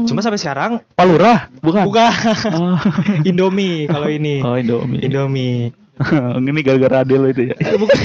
cuma 0.00 0.18
sampai 0.18 0.36
sekarang 0.36 0.80
Palura, 0.92 1.48
bukan? 1.56 1.84
bukan 1.84 2.10
Oh, 2.50 2.76
Indomie 3.28 3.84
kalau 3.86 4.06
ini 4.06 4.38
oh 4.40 4.54
Indomie. 4.54 5.00
Indomie 5.00 5.56
Ini 6.40 6.60
gara-gara 6.60 7.00
ade 7.00 7.14
lo 7.14 7.26
itu 7.26 7.46
ya. 7.46 7.54
Eh, 7.54 7.76
bukan 7.76 7.94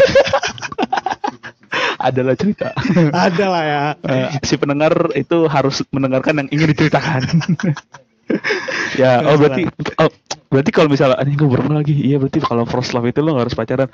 Adalah 1.97 2.35
cerita. 2.35 2.69
ada 3.09 3.45
lah 3.47 3.63
ya 3.63 3.81
Eh, 4.03 4.27
si 4.41 4.55
pendengar 4.55 4.91
itu 5.13 5.45
harus 5.47 5.81
mendengarkan 5.89 6.37
yang 6.37 6.47
ingin 6.51 6.67
diceritakan. 6.69 7.21
ya, 9.01 9.21
oh 9.21 9.37
berarti 9.37 9.69
oh, 9.97 10.09
berarti 10.49 10.71
kalau 10.73 10.89
misalnya 10.89 11.17
anjing 11.17 11.37
gue 11.37 11.49
baru 11.49 11.69
lagi. 11.71 11.93
Iya 11.93 12.17
berarti 12.17 12.39
kalau 12.39 12.65
first 12.65 12.91
love 12.91 13.05
itu 13.05 13.21
lo 13.21 13.37
gak 13.37 13.49
harus 13.49 13.55
pacaran. 13.55 13.89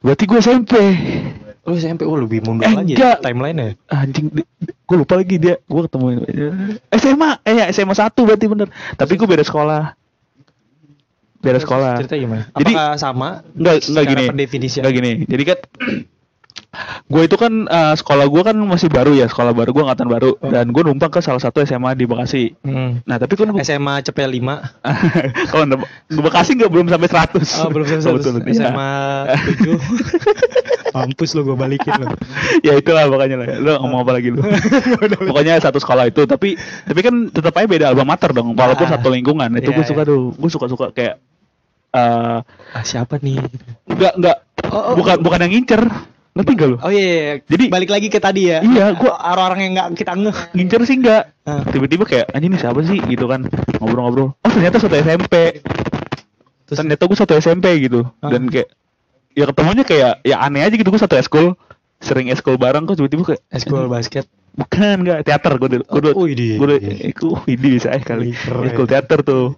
Berarti 0.00 0.24
gue 0.24 0.38
SMP. 0.38 0.72
lu 1.66 1.74
SMP 1.74 2.06
oh 2.06 2.14
lebih 2.14 2.46
mundur 2.46 2.62
Eh, 2.62 2.70
lagi 2.70 2.94
enggak. 2.94 3.18
ya 3.18 3.24
timeline 3.26 3.58
ya 3.58 3.68
Anjing, 3.90 4.30
gue 4.62 4.96
lupa 4.96 5.18
lagi 5.18 5.34
dia. 5.34 5.58
Gue 5.66 5.82
ketemu 5.82 6.06
SMA, 6.92 7.30
eh 7.42 7.54
ya 7.58 7.64
SMA 7.70 7.90
1 7.90 8.14
berarti 8.14 8.46
bener. 8.46 8.68
Tapi 8.94 9.12
gue 9.14 9.26
beda 9.26 9.42
sekolah. 9.42 9.98
Beda 11.42 11.58
sekolah. 11.58 11.98
cerita 11.98 12.14
gimana 12.14 12.46
Jadi- 12.54 12.74
apakah 12.74 12.90
sama 12.96 13.28
Enggak, 13.54 13.82
enggak 13.82 14.04
gini. 14.06 14.24
Enggak 14.78 14.94
gini. 14.94 15.12
Jadi 15.26 15.42
kan 15.42 15.58
gue 17.06 17.22
itu 17.22 17.36
kan 17.36 17.52
eh, 17.64 17.94
sekolah 17.94 18.26
gue 18.26 18.42
kan 18.42 18.56
masih 18.58 18.90
baru 18.90 19.14
ya, 19.14 19.26
sekolah 19.26 19.54
baru 19.54 19.70
gue 19.70 19.82
angkatan 19.82 20.08
baru 20.08 20.30
Oh. 20.36 20.50
dan 20.50 20.66
gue 20.68 20.82
numpang 20.82 21.06
ke 21.06 21.20
salah 21.20 21.38
satu 21.38 21.62
SMA 21.62 21.94
di 21.94 22.02
Bekasi. 22.02 22.58
Hmm. 22.60 22.98
Nah, 23.02 23.16
tapi 23.16 23.38
kan 23.38 23.46
gua- 23.46 23.62
SMA 23.62 24.02
CP 24.02 24.18
5 24.26 24.42
kalau 25.46 25.64
di 25.64 25.76
di 26.08 26.20
Bekasi 26.20 26.58
nggak 26.58 26.66
belum 26.66 26.86
sampai 26.88 27.06
100. 27.06 27.62
Oh 27.62 27.70
belum 27.70 27.86
betul. 27.86 28.34
Iya. 28.42 28.54
SMA 28.66 28.92
7 29.54 29.78
Mampus 30.96 31.30
lu 31.32 31.44
gue 31.44 31.54
balikin 31.54 31.92
lu 31.94 32.08
ya 32.64 32.72
itulah 32.74 33.04
pokoknya 33.06 33.36
lah. 33.36 33.46
Lo 33.60 33.72
ngomong 33.78 34.00
apa 34.02 34.12
lagi 34.16 34.32
lu? 34.32 34.40
pokoknya 35.28 35.60
satu 35.60 35.76
sekolah 35.76 36.08
itu, 36.08 36.24
tapi 36.24 36.56
tapi 36.58 37.00
kan 37.00 37.28
tetap 37.28 37.52
aja 37.54 37.68
beda 37.68 37.86
alma 37.92 38.02
mater 38.08 38.32
dong. 38.32 38.56
Walaupun 38.56 38.86
Ah. 38.88 38.96
satu 38.96 39.12
lingkungan. 39.12 39.46
Itu 39.54 39.70
Iya, 39.70 39.76
gue 39.76 39.84
suka 39.86 40.02
iya. 40.02 40.10
tuh. 40.10 40.32
Gue 40.34 40.50
suka-suka 40.50 40.86
kayak 40.90 41.20
eh 41.92 42.38
ah, 42.42 42.82
Siapa 42.82 43.20
nih 43.20 43.38
enggak 43.86 44.12
enggak 44.16 44.36
Oh, 44.66 44.82
oh, 44.82 44.94
bukan 44.98 45.20
bukan 45.22 45.38
yang 45.46 45.52
ngincer. 45.54 45.82
Ngerti 46.36 46.52
gak 46.52 46.68
lu? 46.68 46.76
Oh 46.78 46.92
iya, 46.92 47.00
iya. 47.00 47.32
Jadi- 47.48 47.68
balik 47.72 47.88
lagi 47.88 48.12
ke 48.12 48.20
tadi 48.20 48.52
ya. 48.52 48.60
Iya, 48.60 48.92
gua- 48.92 49.16
orang-orang 49.16 49.60
yang 49.64 49.72
nggak 49.72 49.88
kita 49.96 50.12
ngeh. 50.12 50.38
Ngincer 50.52 50.80
sih 50.84 50.96
enggak. 51.00 51.22
Ah. 51.42 51.64
Tiba-tiba 51.64 52.04
kayak 52.04 52.28
anjing 52.30 52.52
ini 52.52 52.60
siapa 52.60 52.80
sih 52.84 53.00
gitu 53.00 53.24
kan. 53.24 53.48
Ngobrol-ngobrol. 53.80 54.36
Oh, 54.36 54.50
ternyata 54.52 54.76
satu 54.76 54.92
SMP. 54.94 55.64
Terus- 56.66 56.76
ternyata 56.76 57.02
gue 57.02 57.16
satu 57.16 57.32
SMP 57.34 57.66
gitu. 57.80 58.04
Ah. 58.20 58.28
Dan 58.28 58.46
kayak 58.46 58.68
ya 59.32 59.44
ketemunya 59.48 59.84
kayak 59.84 60.12
ya 60.22 60.36
aneh 60.38 60.60
aja 60.60 60.72
gitu 60.72 60.88
gue 60.88 60.96
satu 60.96 61.16
eskul 61.16 61.56
sering 61.96 62.28
eskul 62.28 62.56
bareng 62.56 62.84
kok 62.84 62.96
tiba-tiba 62.96 63.24
kayak 63.26 63.42
Eskul 63.48 63.84
basket. 63.86 64.24
bukan 64.52 65.04
enggak 65.04 65.24
teater 65.24 65.52
gue 65.56 65.68
dulu 65.68 65.84
gue 65.84 66.00
dulu 66.00 66.14
Oh, 66.16 66.24
idi. 66.24 66.56
gue 66.56 66.64
dulu 66.64 66.76
ini 67.44 67.68
bisa 67.76 67.92
eh 67.92 68.00
kali 68.00 68.32
eskul 68.32 68.88
teater 68.88 69.20
tuh 69.20 69.52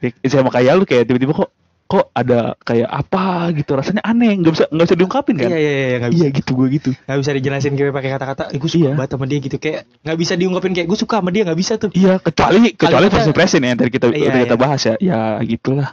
Ya, 0.00 0.12
sama 0.28 0.48
kayak 0.48 0.72
lu 0.76 0.84
kayak 0.84 1.04
tiba-tiba 1.04 1.32
kok 1.34 1.48
kok 1.86 2.10
ada 2.10 2.58
kayak 2.58 2.90
apa 2.90 3.24
gitu 3.54 3.72
rasanya 3.72 4.02
aneh 4.02 4.34
nggak 4.36 4.52
bisa 4.52 4.64
nggak 4.68 4.84
bisa 4.84 4.96
diungkapin 4.96 5.34
kan 5.36 5.48
Iya 5.48 5.56
iya 5.56 5.70
iya 5.72 5.96
nggak 5.96 6.10
bisa. 6.10 6.18
iya 6.18 6.28
gitu 6.34 6.50
gue 6.52 6.66
gitu 6.72 6.90
Nggak 6.98 7.18
bisa 7.18 7.30
dijelasin 7.32 7.72
kayak 7.72 7.92
pakai 7.92 8.10
kata-kata. 8.12 8.42
Eh, 8.50 8.58
gue 8.58 8.66
suka 8.66 8.82
Iya. 8.82 8.92
banget 8.92 9.10
sama 9.12 9.24
dia 9.24 9.38
gitu 9.38 9.56
kayak 9.56 9.78
nggak 10.02 10.18
bisa 10.18 10.32
diungkapin 10.34 10.72
kayak 10.72 10.86
gue 10.86 10.98
suka 10.98 11.14
sama 11.16 11.30
dia 11.30 11.42
nggak 11.42 11.56
bisa 11.56 11.72
tuh. 11.76 11.90
iya 11.92 12.18
kecuali 12.18 12.58
kecuali 12.72 13.06
first 13.06 13.28
impression 13.28 13.60
ya 13.60 13.68
yang 13.68 13.78
tadi 13.78 13.90
kita 13.92 14.06
Iya, 14.08 14.18
udah 14.26 14.40
kita 14.42 14.52
iya. 14.52 14.60
bahas 14.60 14.80
ya 14.82 14.94
ya 14.98 15.18
gitulah 15.40 15.90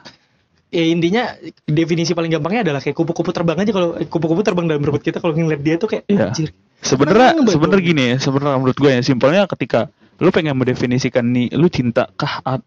Ya 0.67 0.83
intinya 0.83 1.23
definisi 1.63 2.11
paling 2.11 2.33
gampangnya 2.33 2.65
adalah 2.65 2.81
kayak 2.81 2.97
kupu-kupu 2.97 3.29
terbang 3.29 3.53
aja 3.55 3.69
kalau 3.69 3.93
kupu-kupu 4.03 4.41
terbang 4.41 4.65
dalam 4.65 4.81
perut 4.81 4.99
kita 4.99 5.17
kalau 5.17 5.31
ngeliat 5.31 5.61
dia 5.61 5.77
tuh 5.77 5.85
kayak 5.87 6.03
Iya. 6.07 6.33
anjir. 6.33 6.49
Sebenarnya 6.81 7.37
sebenarnya 7.45 7.83
gini 7.85 8.03
ya, 8.03 8.15
sebenarnya 8.17 8.57
menurut 8.57 8.75
gue 8.75 8.89
ya 8.89 8.99
simpelnya 8.99 9.45
ketika 9.47 9.93
lu 10.21 10.29
pengen 10.29 10.53
mendefinisikan 10.53 11.25
nih 11.25 11.49
lu 11.57 11.67
cinta 11.73 12.05
kah 12.13 12.41
ah, 12.45 12.61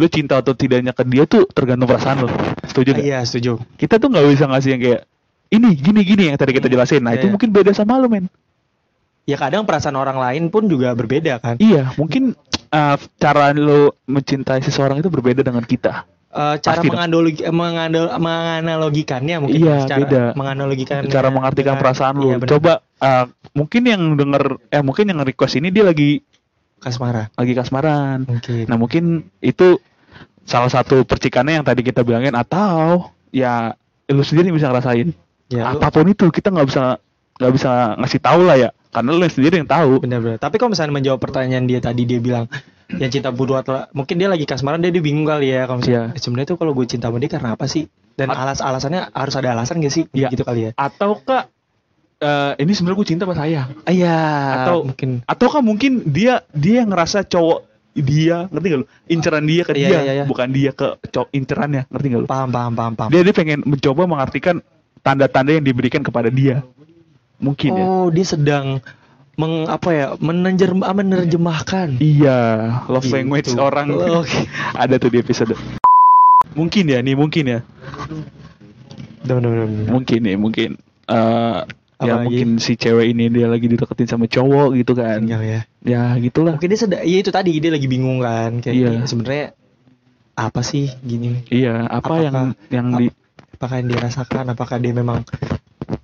lu 0.00 0.06
cinta 0.10 0.42
atau 0.42 0.52
tidaknya 0.56 0.90
ke 0.90 1.06
dia 1.06 1.24
tuh 1.28 1.46
tergantung 1.50 1.86
perasaan 1.86 2.26
lu. 2.26 2.28
Setuju 2.66 2.98
nggak? 2.98 3.04
iya 3.06 3.18
setuju. 3.22 3.62
Kita 3.78 4.02
tuh 4.02 4.10
nggak 4.10 4.24
bisa 4.32 4.44
ngasih 4.50 4.70
yang 4.74 4.82
kayak 4.82 5.00
ini 5.52 5.68
gini 5.76 6.00
gini 6.02 6.22
yang 6.32 6.38
tadi 6.40 6.56
kita 6.56 6.66
jelasin. 6.66 7.04
Nah, 7.04 7.12
Iya, 7.12 7.22
itu 7.22 7.26
iya. 7.28 7.32
mungkin 7.36 7.50
beda 7.52 7.70
sama 7.76 8.00
lu, 8.00 8.08
men. 8.08 8.26
Ya 9.28 9.38
kadang 9.38 9.62
perasaan 9.68 9.94
orang 9.94 10.18
lain 10.18 10.50
pun 10.50 10.66
juga 10.66 10.96
berbeda 10.96 11.38
kan. 11.38 11.54
Iya, 11.62 11.94
mungkin 11.94 12.34
ah, 12.72 12.98
cara 13.20 13.54
lu 13.54 13.92
mencintai 14.08 14.64
seseorang 14.64 14.98
itu 14.98 15.12
berbeda 15.12 15.44
dengan 15.46 15.62
kita. 15.62 16.08
Eh, 16.32 16.56
cara 16.64 16.80
Pasti 16.80 16.88
dong. 16.88 16.96
menganalogi, 16.96 17.42
mengandol, 17.52 18.08
menganalogikannya 18.16 19.36
mungkin 19.44 19.60
Iya, 19.60 19.76
cara 19.84 20.00
beda. 20.00 20.22
menganalogikan 20.32 21.00
Cara 21.12 21.28
mengartikan 21.28 21.76
perasaan 21.76 22.14
lu. 22.16 22.28
Iya. 22.32 22.48
Coba 22.48 22.72
ah, 22.98 23.28
mungkin 23.52 23.82
yang 23.84 24.02
denger 24.16 24.56
eh 24.72 24.80
mungkin 24.80 25.12
yang 25.12 25.20
request 25.22 25.60
ini 25.60 25.68
dia 25.68 25.84
lagi 25.84 26.24
kasmaran 26.82 27.30
lagi 27.32 27.52
kasmaran. 27.52 28.18
mungkin 28.26 28.64
Nah 28.66 28.76
mungkin 28.76 29.04
itu 29.38 29.78
salah 30.42 30.66
satu 30.66 31.02
percikannya 31.02 31.56
yang 31.56 31.64
tadi 31.64 31.80
kita 31.80 32.02
bilangin 32.02 32.34
atau 32.34 33.06
ya 33.30 33.72
lu 34.06 34.20
sendiri 34.20 34.50
bisa 34.50 34.68
ngerasain. 34.68 35.14
ya 35.48 35.70
lu- 35.70 35.78
Apa 35.78 35.88
pun 35.92 36.06
itu 36.06 36.26
kita 36.28 36.50
nggak 36.50 36.66
bisa 36.66 36.98
nggak 37.32 37.52
bisa 37.52 37.70
ngasih 37.96 38.20
tahu 38.20 38.40
lah 38.42 38.56
ya 38.56 38.70
karena 38.88 39.10
lu 39.10 39.24
sendiri 39.24 39.54
yang 39.56 39.66
tahu. 39.66 40.00
benar-benar 40.00 40.36
tapi 40.36 40.56
kalau 40.56 40.70
misalnya 40.70 40.92
menjawab 40.92 41.16
pertanyaan 41.18 41.64
dia 41.64 41.78
tadi 41.78 42.02
dia 42.02 42.18
bilang 42.18 42.44
yang 42.92 43.08
cinta 43.08 43.30
bodoh 43.30 43.56
atau 43.56 43.88
mungkin 43.92 44.16
dia 44.16 44.28
lagi 44.28 44.44
kasmaran 44.44 44.76
dia, 44.78 44.90
dia 44.90 45.00
bingung 45.00 45.24
kali 45.24 45.48
ya 45.48 45.64
kalau 45.64 45.80
misalnya 45.80 46.12
Iya. 46.12 46.16
"Eh, 46.16 46.20
sebenarnya 46.20 46.48
tuh 46.52 46.58
kalau 46.58 46.72
gue 46.72 46.84
cinta 46.84 47.08
sama 47.08 47.16
dia 47.16 47.30
karena 47.30 47.56
apa 47.56 47.64
sih 47.64 47.88
dan 48.12 48.28
alas 48.28 48.60
alasannya 48.60 49.08
harus 49.08 49.34
ada 49.34 49.48
alasan 49.56 49.80
gak 49.80 49.88
sih 49.88 50.04
Iya. 50.12 50.28
gitu 50.28 50.44
kali 50.44 50.60
ya 50.68 50.70
Ataukah 50.76 51.48
eh, 52.22 52.52
ini 52.56 52.70
sebenarnya 52.70 52.96
gue 52.96 53.08
cinta 53.08 53.22
sama 53.24 53.34
sayang. 53.34 53.68
Ah, 53.82 53.90
iya 53.90 54.18
Atau- 54.62 54.86
mungkin 54.86 55.10
Ataukah 55.24 55.60
mungkin 55.60 55.92
dia 56.06 56.46
dia 56.48 56.82
ngerasa 56.82 57.22
cowok 57.24 57.66
dia 57.92 58.48
ngerti 58.48 58.66
gak 58.68 58.80
lu? 58.80 58.86
Inceran 59.06 59.44
dia 59.44 59.62
ke 59.62 59.72
Iya, 59.72 59.84
dia 59.84 59.98
iya, 60.00 60.12
iya. 60.14 60.24
bukan 60.24 60.48
dia 60.48 60.70
ke 60.70 60.96
cowok 61.04 61.28
incerannya 61.30 61.82
ngerti 61.86 62.06
gak 62.08 62.20
lu? 62.20 62.26
paham 62.26 62.48
paham 62.48 62.72
paham 62.72 62.92
paham 62.94 63.10
Dia 63.10 63.20
dia 63.20 63.34
pengen 63.34 63.60
mencoba 63.62 64.06
mengartikan 64.06 64.64
tanda-tanda 65.00 65.52
yang 65.52 65.66
diberikan 65.66 66.00
kepada 66.00 66.30
dia. 66.30 66.62
Mungkin 67.36 67.74
ya. 67.74 67.82
oh 67.82 68.06
dia 68.06 68.22
sedang 68.22 68.78
meng 69.34 69.66
apa 69.66 69.88
ya 69.90 70.06
menerjem, 70.16 70.78
ah, 70.80 70.92
menerjemahkan 70.92 71.98
Iya, 71.98 72.38
love 72.86 73.02
Gitu. 73.02 73.12
language 73.12 73.48
orang 73.56 73.90
Oke. 74.20 74.46
ada 74.72 74.94
tuh 74.96 75.10
di 75.10 75.18
episode. 75.18 75.58
Mungkin 76.52 76.84
ya 76.86 77.00
nih, 77.00 77.12
mungkin 77.12 77.44
ya, 77.48 77.60
mungkin 79.88 80.20
ya, 80.22 80.36
mungkin. 80.36 80.70
eh 81.02 81.60
ya 82.02 82.14
mungkin 82.20 82.48
si 82.56 82.72
cewek 82.74 83.06
ini 83.08 83.28
dia 83.28 83.46
lagi 83.46 83.66
dideketin 83.66 84.06
sama 84.06 84.26
cowok 84.26 84.74
gitu 84.74 84.92
kan. 84.92 85.20
Tinggal 85.20 85.42
ya 85.42 85.60
Ya 85.82 86.02
gitulah. 86.16 86.54
mungkin 86.54 86.68
dia 86.68 86.80
sedang 86.80 87.02
ya 87.02 87.16
itu 87.18 87.30
tadi 87.30 87.52
dia 87.54 87.70
lagi 87.70 87.86
bingung 87.86 88.18
kan 88.18 88.58
kayak 88.58 88.74
Iya. 88.74 88.90
"Ini 88.92 89.06
sebenarnya 89.06 89.46
apa 90.32 90.60
sih 90.60 90.88
gini 90.98 91.44
Iya, 91.46 91.84
apa 91.84 91.98
Apakah- 92.00 92.22
yang 92.22 92.36
yang 92.68 92.86
di 92.96 93.06
apakah 93.52 93.74
yang 93.78 93.88
dia 93.88 94.00
rasakan 94.00 94.44
apakah 94.48 94.76
dia 94.76 94.92
memang 94.92 95.22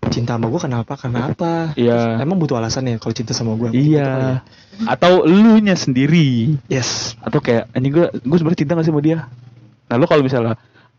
cinta 0.08 0.34
sama 0.34 0.48
gue 0.48 0.60
kenapa 0.60 0.92
karena 0.94 1.28
apa 1.28 1.72
Iya. 1.74 2.18
emang 2.18 2.36
butuh 2.36 2.56
alasan 2.56 2.86
ya 2.86 2.96
kalau 2.96 3.12
cinta 3.12 3.32
sama 3.32 3.54
gue 3.54 3.72
Iya. 3.72 4.40
Atau 4.84 5.24
lu 5.24 5.58
nya 5.58 5.74
sendiri 5.74 6.54
yes 6.66 7.18
atau 7.18 7.38
kayak 7.38 7.66
anjing 7.72 7.92
gua 7.92 8.06
gua 8.14 8.36
sebenarnya 8.36 8.60
cinta 8.60 8.72
gak 8.74 8.84
sih 8.84 8.92
sama 8.92 9.02
dia? 9.02 9.26
Nah, 9.88 9.96
lu 9.96 10.04
kalau 10.04 10.20
misalnya 10.20 10.54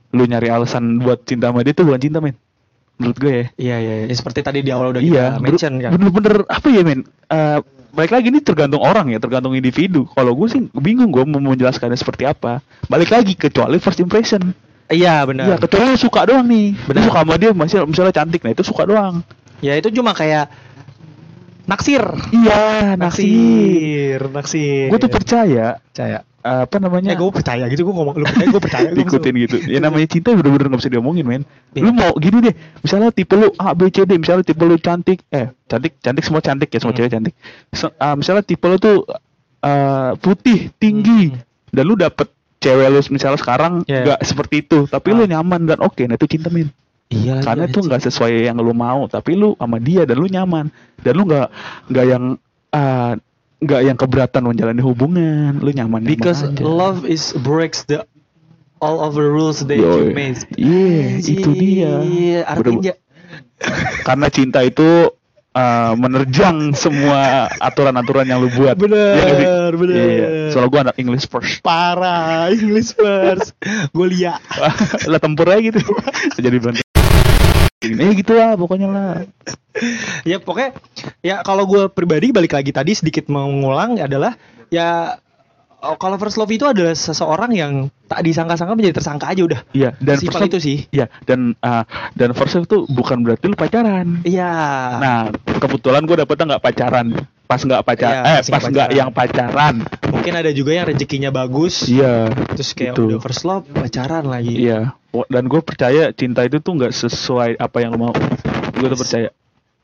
lu 0.09 0.25
nyari 0.25 0.49
alasan 0.49 0.97
buat 0.97 1.21
cinta 1.21 1.47
sama 1.47 1.61
dia 1.61 1.71
tuh 1.71 1.85
bukan 1.85 2.01
cinta, 2.01 2.17
men. 2.17 2.33
Menurut 2.99 3.17
gue 3.17 3.31
ya. 3.31 3.45
iya 3.55 3.77
iya 3.79 3.93
iya. 4.03 4.13
seperti 4.13 4.43
tadi 4.43 4.59
di 4.59 4.75
awal 4.75 4.91
udah 4.91 4.99
iya, 4.99 5.39
kita 5.39 5.39
mention 5.39 5.73
kan 5.79 5.95
bener-bener 5.95 6.43
apa 6.51 6.67
ya 6.67 6.81
men? 6.83 7.07
Eh 7.31 7.59
balik 7.89 8.11
lagi 8.13 8.27
ini 8.29 8.39
tergantung 8.43 8.83
orang 8.83 9.09
ya, 9.09 9.17
tergantung 9.17 9.55
individu. 9.55 10.05
Kalau 10.13 10.35
gue 10.35 10.47
sih 10.51 10.61
bingung 10.77 11.09
gue 11.09 11.23
mau 11.25 11.41
menjelaskannya 11.41 11.97
seperti 11.97 12.27
apa. 12.27 12.61
Balik 12.85 13.09
lagi 13.09 13.33
kecuali 13.33 13.79
first 13.81 14.03
impression. 14.03 14.53
iya 14.91 15.23
Iya, 15.23 15.25
benar 15.25 15.57
kecuali 15.63 15.95
lu 15.95 15.97
suka 15.97 16.27
doang 16.27 16.45
nih. 16.45 16.75
Benar. 16.85 17.01
Suka 17.07 17.19
sama 17.23 17.35
dia 17.39 17.51
masih 17.55 17.77
misalnya 17.87 18.13
cantik, 18.13 18.41
nah 18.43 18.51
itu 18.51 18.63
suka 18.67 18.83
doang. 18.85 19.23
ya 19.59 19.75
itu 19.75 19.91
cuma 19.91 20.15
kayak 20.15 20.47
naksir. 21.69 22.01
Iya, 22.33 22.97
naksir. 22.97 23.29
Naksir, 23.29 24.19
naksir. 24.33 24.87
Gue 24.89 24.99
tuh 24.99 25.11
percaya 25.11 25.77
percaya. 25.79 26.19
apa 26.39 26.71
Eh, 26.71 26.79
namanya? 26.79 27.13
gue 27.13 27.29
percaya 27.35 27.67
gitu, 27.67 27.83
gue 27.83 27.91
ngomong, 27.91 28.15
lu 28.15 28.23
percaya, 28.23 28.47
gue 28.47 28.61
percaya. 28.63 28.89
ikutin 29.03 29.33
gitu. 29.43 29.55
Ya 29.67 29.77
namanya 29.77 30.07
cinta 30.07 30.31
bener-bener 30.31 30.71
gak 30.71 30.79
bisa 30.79 30.89
diomongin, 30.89 31.27
men. 31.27 31.43
Iya. 31.75 31.83
Lu 31.83 31.91
mau 31.91 32.15
gini 32.15 32.39
deh, 32.41 32.55
misalnya 32.79 33.11
tipe 33.11 33.35
lu 33.35 33.51
A, 33.55 33.75
B, 33.75 33.91
C, 33.91 34.07
D, 34.07 34.15
misalnya 34.15 34.47
tipe 34.47 34.63
lu 34.63 34.79
cantik, 34.79 35.19
eh 35.29 35.51
cantik, 35.67 35.99
cantik 35.99 36.23
semua 36.23 36.39
cantik 36.39 36.71
ya, 36.71 36.79
semua 36.79 36.95
Hmm. 36.95 36.99
cewek 37.03 37.11
cantik. 37.11 37.33
Se- 37.69 37.91
ah, 37.93 38.15
misalnya 38.15 38.41
tipe 38.41 38.65
lu 38.65 38.79
tuh 38.79 39.03
eh, 39.59 40.11
putih, 40.15 40.71
tinggi, 40.73 41.27
Hmm. 41.29 41.43
dan 41.69 41.83
lu 41.83 41.93
dapet 41.93 42.31
cewek 42.57 42.87
lu 42.87 43.03
misalnya 43.11 43.35
sekarang 43.35 43.83
Iya. 43.83 44.07
nggak 44.07 44.19
seperti 44.23 44.55
itu, 44.63 44.87
tapi 44.87 45.11
Ah. 45.11 45.15
lu 45.15 45.23
nyaman 45.27 45.67
dan 45.67 45.79
oke, 45.79 45.99
nah 46.01 46.15
itu 46.15 46.25
cinta 46.25 46.47
men. 46.47 46.71
Iya, 47.09 47.41
Karena 47.41 47.65
iya, 47.65 47.73
itu 47.73 47.81
anjing. 47.81 47.89
nggak 47.89 48.01
sesuai 48.05 48.31
yang 48.45 48.57
lu 48.61 48.73
mau, 48.77 49.09
tapi 49.09 49.33
lu 49.33 49.57
sama 49.57 49.81
dia 49.81 50.05
dan 50.05 50.21
lu 50.21 50.29
nyaman, 50.29 50.69
dan 51.01 51.13
lu 51.17 51.25
nggak 51.25 51.49
nggak 51.89 52.05
yang 52.05 52.23
ah, 52.69 53.17
nggak 53.59 53.81
yang 53.81 53.97
keberatan 53.97 54.41
menjalani 54.45 54.81
hubungan, 54.85 55.57
lu 55.57 55.73
nyaman. 55.73 56.05
Because 56.05 56.45
love 56.61 57.09
is 57.09 57.33
breaks 57.41 57.81
the 57.89 58.05
all 58.77 59.01
of 59.01 59.17
the 59.17 59.25
rules 59.25 59.65
that 59.65 59.73
you 59.81 60.13
made. 60.13 60.37
Iya, 60.53 61.17
itu 61.17 61.49
dia. 61.57 61.91
Iya, 62.05 62.39
artinya 62.45 62.93
karena 64.07 64.27
cinta 64.29 64.61
itu 64.61 65.09
uh, 65.53 65.93
menerjang 65.97 66.71
semua 66.77 67.49
aturan-aturan 67.59 68.25
yang 68.29 68.39
lu 68.39 68.49
buat. 68.53 68.77
Bener, 68.77 69.17
Iya 69.17 69.23
nggak 69.23 69.35
sih? 69.35 69.47
bener. 69.75 69.97
Iya. 69.97 70.27
Soalnya 70.53 70.69
gue 70.69 70.81
anak 70.89 70.95
English 71.01 71.25
first. 71.27 71.59
parah 71.65 72.49
English 72.53 72.93
first. 72.95 73.57
gue 73.95 74.07
liat. 74.07 74.41
lah 75.09 75.19
tempur 75.19 75.49
aja 75.49 75.61
gitu. 75.61 75.81
Jadi 76.43 76.57
berantem. 76.57 76.88
Eh 77.79 78.11
gitu 78.11 78.35
lah 78.35 78.59
pokoknya 78.59 78.87
lah. 78.91 79.23
ya 80.29 80.43
pokoknya 80.43 80.75
ya 81.23 81.39
kalau 81.47 81.63
gue 81.63 81.87
pribadi 81.87 82.35
balik 82.35 82.51
lagi 82.51 82.75
tadi 82.75 82.91
sedikit 82.91 83.31
mengulang 83.31 83.95
adalah 83.95 84.35
ya 84.67 85.15
oh, 85.79 85.95
kalau 85.95 86.19
first 86.19 86.35
love 86.35 86.51
itu 86.51 86.67
adalah 86.67 86.91
seseorang 86.91 87.55
yang 87.55 87.87
tak 88.11 88.19
disangka-sangka 88.27 88.75
menjadi 88.75 88.99
tersangka 88.99 89.31
aja 89.31 89.41
udah. 89.47 89.61
Iya 89.71 89.95
dan 90.03 90.15
Sifat 90.19 90.27
first 90.27 90.39
love- 90.43 90.51
itu 90.51 90.59
sih. 90.59 90.77
Iya 90.91 91.07
dan 91.23 91.55
uh, 91.63 91.87
dan 92.19 92.35
first 92.35 92.59
love 92.59 92.67
itu 92.67 92.83
bukan 92.91 93.23
berarti 93.23 93.47
lu 93.47 93.55
pacaran. 93.55 94.27
Iya. 94.27 94.51
Nah 94.99 95.19
kebetulan 95.47 96.03
gue 96.03 96.19
dapetnya 96.19 96.45
nggak 96.55 96.63
pacaran. 96.67 97.07
Pas 97.47 97.63
nggak 97.63 97.81
pacaran. 97.81 98.23
Iya, 98.27 98.33
eh 98.35 98.51
pas 98.51 98.63
nggak 98.67 98.89
yang 98.91 99.09
pacaran. 99.15 99.75
mungkin 100.11 100.33
ada 100.35 100.51
juga 100.51 100.75
yang 100.75 100.83
rezekinya 100.83 101.31
bagus. 101.31 101.87
Iya. 101.87 102.27
Terus 102.59 102.75
kayak 102.75 102.99
Itu. 102.99 103.07
udah 103.07 103.19
first 103.23 103.47
love 103.47 103.63
pacaran 103.71 104.27
lagi. 104.27 104.67
Iya. 104.67 104.98
Dan 105.09 105.49
gue 105.49 105.61
percaya 105.65 106.13
cinta 106.13 106.45
itu 106.45 106.61
tuh 106.61 106.77
nggak 106.77 106.93
sesuai 106.93 107.57
apa 107.57 107.77
yang 107.81 107.97
lo 107.97 108.09
mau. 108.09 108.13
Gue 108.77 108.87
tuh 108.89 108.99
percaya. 108.99 109.29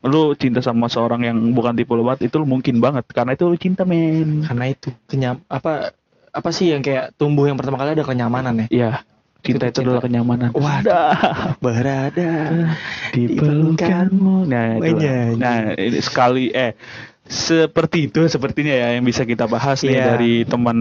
Lu 0.06 0.38
cinta 0.38 0.62
sama 0.62 0.86
seorang 0.86 1.26
yang 1.26 1.36
bukan 1.50 1.74
tipe 1.74 1.90
lo 1.90 2.06
banget 2.06 2.30
itu 2.30 2.38
lu 2.38 2.46
mungkin 2.46 2.78
banget 2.78 3.02
karena 3.10 3.34
itu 3.34 3.50
lu 3.50 3.58
cinta 3.58 3.82
men. 3.82 4.46
Karena 4.46 4.70
itu 4.70 4.94
kenyam 5.10 5.42
apa 5.50 5.96
apa 6.30 6.48
sih 6.52 6.70
yang 6.70 6.84
kayak 6.84 7.16
tumbuh 7.16 7.48
yang 7.48 7.58
pertama 7.58 7.80
kali 7.80 7.98
ada 7.98 8.06
kenyamanan 8.06 8.66
ya. 8.66 8.66
Iya. 8.70 8.92
Cinta 9.46 9.70
Itu 9.70 9.82
itu 9.82 9.86
adalah 9.86 10.02
kenyamanan. 10.02 10.50
Wadah. 10.54 11.14
Berada 11.64 12.32
di 13.14 13.30
pelukanmu. 13.30 14.46
Nah, 14.50 14.82
itu. 14.82 15.06
Nah, 15.38 15.74
ini 15.78 15.98
sekali 16.02 16.50
eh 16.50 16.74
seperti 17.26 18.06
itu 18.06 18.22
sepertinya 18.26 18.70
ya 18.70 18.88
yang 18.92 19.02
bisa 19.02 19.22
kita 19.22 19.44
bahas 19.44 19.80
nih 19.80 19.92
Iya. 19.92 20.04
dari 20.08 20.32
teman 20.42 20.78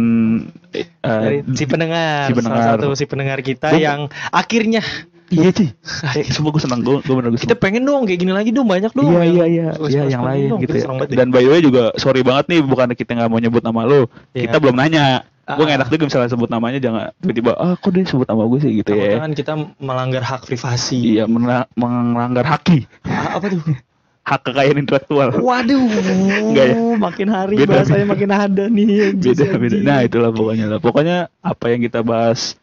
eh, 0.72 0.86
dari 1.02 1.38
si 1.52 1.66
pendengar, 1.66 2.26
si 2.26 2.34
pendengar. 2.34 2.58
salah 2.60 2.74
satu 2.76 2.88
si 2.94 3.04
pendengar 3.04 3.40
kita 3.40 3.70
Gua- 3.70 3.80
yang 3.80 4.00
akhirnya 4.30 4.82
Iya 5.26 5.50
sih. 5.50 5.74
Eh, 6.16 6.26
sumpah 6.28 6.54
gue 6.54 6.62
seneng 6.62 6.80
gue, 6.80 7.02
gue 7.02 7.12
bener 7.12 7.34
gue 7.34 7.42
kita 7.42 7.58
pengen 7.58 7.82
dong 7.82 8.06
kayak 8.06 8.20
gini 8.20 8.30
lagi 8.30 8.54
dong 8.54 8.70
banyak 8.70 8.94
dong. 8.94 9.10
Iya 9.10 9.26
iya 9.26 9.46
iya, 9.48 9.68
iya 9.84 10.04
yang 10.08 10.22
lain 10.22 10.54
dong, 10.54 10.62
gitu 10.62 10.78
ya. 10.78 10.86
Dan 11.10 11.34
by 11.34 11.42
the 11.42 11.50
way 11.50 11.60
juga 11.60 11.90
sorry 11.96 12.22
banget 12.22 12.46
nih 12.48 12.60
bukan 12.62 12.94
kita 12.94 13.12
nggak 13.16 13.28
mau 13.28 13.40
nyebut 13.40 13.60
nama 13.60 13.82
lu, 13.84 14.06
Iya. 14.32 14.46
kita 14.46 14.58
belum 14.60 14.78
nanya. 14.78 15.26
Gue 15.48 15.62
Ah. 15.64 15.78
enak 15.78 15.90
juga 15.90 16.06
misalnya 16.06 16.26
sebut 16.28 16.46
namanya 16.48 16.78
jangan 16.78 17.10
tiba-tiba 17.16 17.54
ah 17.54 17.74
kok 17.74 17.90
dia 17.92 18.02
sebut 18.04 18.26
nama 18.26 18.46
gue 18.46 18.60
sih 18.60 18.72
gitu 18.76 18.92
ya. 18.92 19.18
kan 19.20 19.30
kita 19.32 19.52
melanggar 19.78 20.22
hak 20.22 20.42
privasi. 20.44 20.98
Iya 21.12 21.26
melanggar 21.26 22.46
haki, 22.48 22.86
Ah, 23.04 23.38
apa 23.38 23.50
tuh? 23.50 23.62
hak 24.26 24.42
kekayaan 24.42 24.82
intelektual. 24.82 25.30
Waduh, 25.38 25.86
Enggak 26.50 26.66
ya? 26.74 26.76
makin 26.98 27.28
hari 27.30 27.56
Beda. 27.62 27.86
bahasanya 27.86 28.06
makin 28.10 28.30
ada 28.34 28.64
nih. 28.66 29.14
Beda 29.22 29.46
beda. 29.54 29.78
Nah 29.86 30.00
itulah 30.02 30.34
pokoknya 30.34 30.66
lah. 30.66 30.80
Pokoknya 30.82 31.18
apa 31.46 31.66
yang 31.70 31.82
kita 31.86 32.02
bahas, 32.02 32.58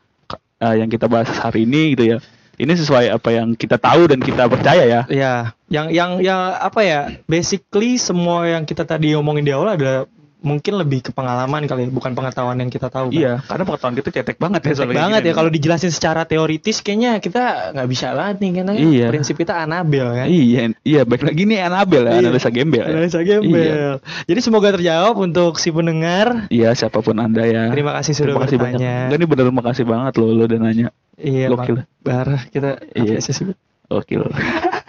eh, 0.59 0.75
yang 0.83 0.91
kita 0.91 1.07
bahas 1.07 1.31
hari 1.39 1.63
ini 1.65 1.95
gitu 1.95 2.05
ya. 2.13 2.19
Ini 2.53 2.73
sesuai 2.77 3.09
apa 3.15 3.33
yang 3.33 3.55
kita 3.57 3.81
tahu 3.81 4.11
dan 4.13 4.21
kita 4.21 4.45
percaya 4.51 4.85
ya. 4.85 5.01
Ya, 5.09 5.35
yang 5.73 5.89
yang 5.89 6.11
yang 6.21 6.53
apa 6.53 6.83
ya? 6.85 7.01
Basically 7.25 7.97
semua 7.97 8.45
yang 8.45 8.67
kita 8.69 8.83
tadi 8.85 9.15
omongin 9.17 9.47
di 9.47 9.55
awal 9.55 9.79
adalah 9.79 10.05
mungkin 10.43 10.75
lebih 10.77 11.01
ke 11.01 11.11
pengalaman 11.11 11.65
kali, 11.65 11.87
ya, 11.87 11.89
bukan 11.89 12.13
pengetahuan 12.13 12.55
yang 12.57 12.67
kita 12.67 12.87
tahu. 12.87 13.09
kan. 13.09 13.17
Iya, 13.17 13.33
karena 13.41 13.65
pengetahuan 13.65 13.95
kita 13.95 14.09
cetek 14.13 14.37
banget 14.37 14.61
ya 14.61 14.73
Cetek 14.77 14.93
banget 14.93 15.23
ya 15.23 15.33
kalau 15.33 15.49
dijelasin 15.49 15.89
secara 15.89 16.23
teoritis 16.23 16.79
kayaknya 16.79 17.17
kita 17.17 17.43
nggak 17.73 17.89
bisa 17.89 18.13
banget 18.13 18.37
nih 18.39 18.51
karena 18.53 18.73
Iya. 18.75 19.07
prinsip 19.09 19.35
kita 19.35 19.55
Anabel 19.57 20.07
kan. 20.13 20.27
Iya, 20.27 20.63
iya 20.83 21.01
baik 21.03 21.23
lagi 21.23 21.43
nih 21.45 21.59
Anabel 21.63 22.03
ya, 22.03 22.13
Iya. 22.13 22.29
analisa 22.29 22.51
gembel. 22.51 22.83
ya. 22.83 22.93
Analisa 22.93 23.21
gembel. 23.21 23.93
Jadi 24.03 24.41
semoga 24.41 24.69
terjawab 24.71 25.15
untuk 25.17 25.57
si 25.57 25.71
pendengar. 25.71 26.47
Iya, 26.49 26.75
siapa 26.75 26.99
pun 26.99 27.17
Anda 27.17 27.43
ya. 27.43 27.71
Terima 27.71 27.95
kasih 27.95 28.13
sudah 28.13 28.35
Terima 28.35 28.43
kasih 28.45 28.59
banyak. 28.59 28.77
bertanya. 28.77 28.97
Enggak 29.07 29.19
ini 29.19 29.27
bener 29.27 29.47
makasih 29.49 29.85
banget 29.85 30.13
loh 30.19 30.31
lo 30.33 30.45
udah 30.45 30.59
nanya. 30.59 30.89
Iya, 31.15 31.47
Gokil. 31.49 31.87
Barah 32.01 32.43
kita 32.49 32.83
Iya. 32.93 33.17
apresiasi. 33.17 33.55
Gokil. 33.87 34.27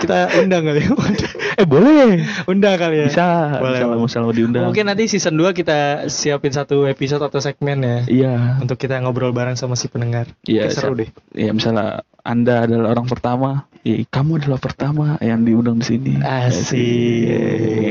Kita 0.04 0.18
undang 0.38 0.64
kali 0.64 0.80
ya. 0.84 0.92
eh 1.64 1.66
boleh. 1.66 2.20
undang 2.46 2.76
kali 2.76 2.96
ya. 3.00 3.08
Bisa. 3.08 3.28
Boleh, 3.58 3.80
Bisa 3.80 3.86
boleh. 3.88 4.04
misalnya 4.04 4.26
mau 4.26 4.36
diundang. 4.36 4.64
Mungkin 4.68 4.86
nanti 4.86 5.04
season 5.08 5.34
2 5.34 5.54
kita 5.54 5.80
siapin 6.08 6.52
satu 6.52 6.84
episode 6.84 7.24
atau 7.24 7.40
segmen 7.40 7.80
ya 7.80 7.98
Iya. 8.06 8.34
untuk 8.60 8.76
kita 8.76 9.00
ngobrol 9.00 9.32
bareng 9.32 9.56
sama 9.56 9.74
si 9.74 9.88
pendengar. 9.88 10.28
Iya, 10.44 10.68
seru 10.68 10.94
deh. 10.94 11.08
Iya, 11.32 11.52
misalnya 11.52 12.04
Anda 12.20 12.64
adalah 12.64 12.96
orang 12.96 13.08
pertama, 13.08 13.50
iya, 13.82 14.00
kamu 14.04 14.40
adalah 14.40 14.56
pertama 14.58 15.20
yang 15.20 15.44
diundang 15.44 15.80
di 15.80 15.86
sini. 15.86 16.14
Asik. 16.20 16.80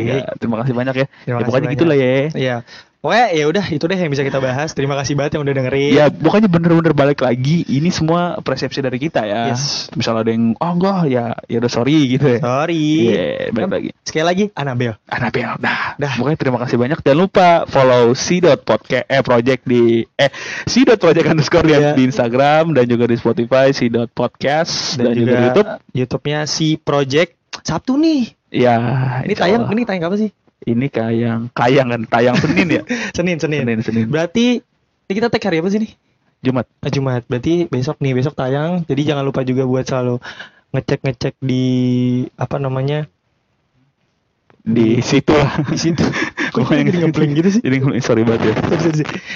Iya, 0.08 0.24
terima 0.36 0.60
kasih 0.60 0.72
banyak 0.72 0.94
ya. 0.94 1.06
Terima 1.06 1.24
ya 1.26 1.32
kasih 1.36 1.46
pokoknya 1.46 1.66
banyak. 1.68 1.76
gitulah 1.76 1.96
ya. 1.96 2.12
Iya. 2.32 2.56
Pokoknya 3.02 3.34
ya 3.34 3.50
udah 3.50 3.66
itu 3.66 3.82
deh 3.82 3.98
yang 3.98 4.14
bisa 4.14 4.22
kita 4.22 4.38
bahas. 4.38 4.70
Terima 4.78 4.94
kasih 4.94 5.18
banget 5.18 5.34
yang 5.34 5.42
udah 5.42 5.54
dengerin. 5.58 5.90
Ya 5.90 6.06
pokoknya 6.06 6.46
bener-bener 6.46 6.94
balik 6.94 7.18
lagi. 7.26 7.66
Ini 7.66 7.90
semua 7.90 8.38
persepsi 8.38 8.78
dari 8.78 8.94
kita 9.02 9.26
ya. 9.26 9.50
Yes. 9.50 9.90
Misalnya 9.98 10.22
ada 10.22 10.30
yang 10.30 10.54
oh 10.54 10.70
enggak 10.70 11.10
ya 11.10 11.34
ya 11.50 11.58
udah 11.58 11.66
sorry 11.66 11.98
gitu 12.14 12.30
ya. 12.30 12.38
Sorry. 12.38 13.10
Iya, 13.10 13.50
balik 13.50 13.70
lagi. 13.74 13.88
Sekali 14.06 14.22
lagi 14.22 14.44
Anabel. 14.54 14.94
Anabel. 15.10 15.50
Nah, 15.58 15.98
Dah. 15.98 16.14
Pokoknya 16.14 16.38
terima 16.38 16.62
kasih 16.62 16.78
banyak. 16.78 16.98
Jangan 17.02 17.18
lupa 17.18 17.48
follow 17.66 18.14
si 18.14 18.38
podcast 18.38 19.10
eh 19.10 19.22
project 19.26 19.66
di 19.66 20.06
eh 20.14 20.30
si 20.70 20.86
project 20.86 21.26
underscore 21.26 21.66
di, 21.66 21.74
Iya. 21.74 21.98
di 21.98 22.06
Instagram 22.06 22.70
dan 22.70 22.86
juga 22.86 23.10
di 23.10 23.18
Spotify 23.18 23.74
si 23.74 23.90
podcast 24.14 24.94
dan, 24.94 25.10
juga, 25.10 25.26
di 25.26 25.42
YouTube. 25.50 25.68
YouTube-nya 25.90 26.46
si 26.46 26.78
Project 26.78 27.34
Sabtu 27.66 27.98
nih. 27.98 28.30
Ya, 28.52 28.76
Ini 29.24 29.32
tayang 29.32 29.64
Allah. 29.66 29.72
ini 29.74 29.82
tayang 29.88 30.06
apa 30.06 30.16
sih? 30.20 30.28
Ini 30.66 30.86
kayang 30.88 31.50
kayang 31.52 31.88
kan 31.90 32.02
tayang 32.06 32.36
Senin 32.38 32.68
ya. 32.68 32.82
Senin, 33.16 33.36
Senin. 33.38 33.62
Senin 33.66 33.80
Senin. 33.82 34.06
Berarti 34.08 34.62
ini 35.08 35.12
kita 35.12 35.28
tag 35.28 35.42
hari 35.42 35.60
apa 35.60 35.68
sih 35.68 35.80
nih? 35.82 35.92
Jumat. 36.42 36.66
Ah, 36.82 36.90
Jumat. 36.90 37.22
Berarti 37.30 37.70
besok 37.70 38.02
nih, 38.02 38.18
besok 38.18 38.34
tayang. 38.34 38.82
Jadi 38.86 39.02
jangan 39.06 39.22
lupa 39.22 39.46
juga 39.46 39.62
buat 39.62 39.86
selalu 39.86 40.18
ngecek-ngecek 40.74 41.38
di 41.38 41.64
apa 42.34 42.56
namanya? 42.58 43.06
Di 44.62 45.02
situ 45.02 45.34
lah. 45.34 45.58
Di 45.66 45.78
situ. 45.78 46.02
Kok 46.54 46.70
jadi 46.70 47.02
ngeblank 47.02 47.32
gitu 47.34 47.48
sih? 47.58 47.62
Jadi 47.64 47.76
sorry 47.98 48.22
banget 48.22 48.52
ya. 48.52 48.54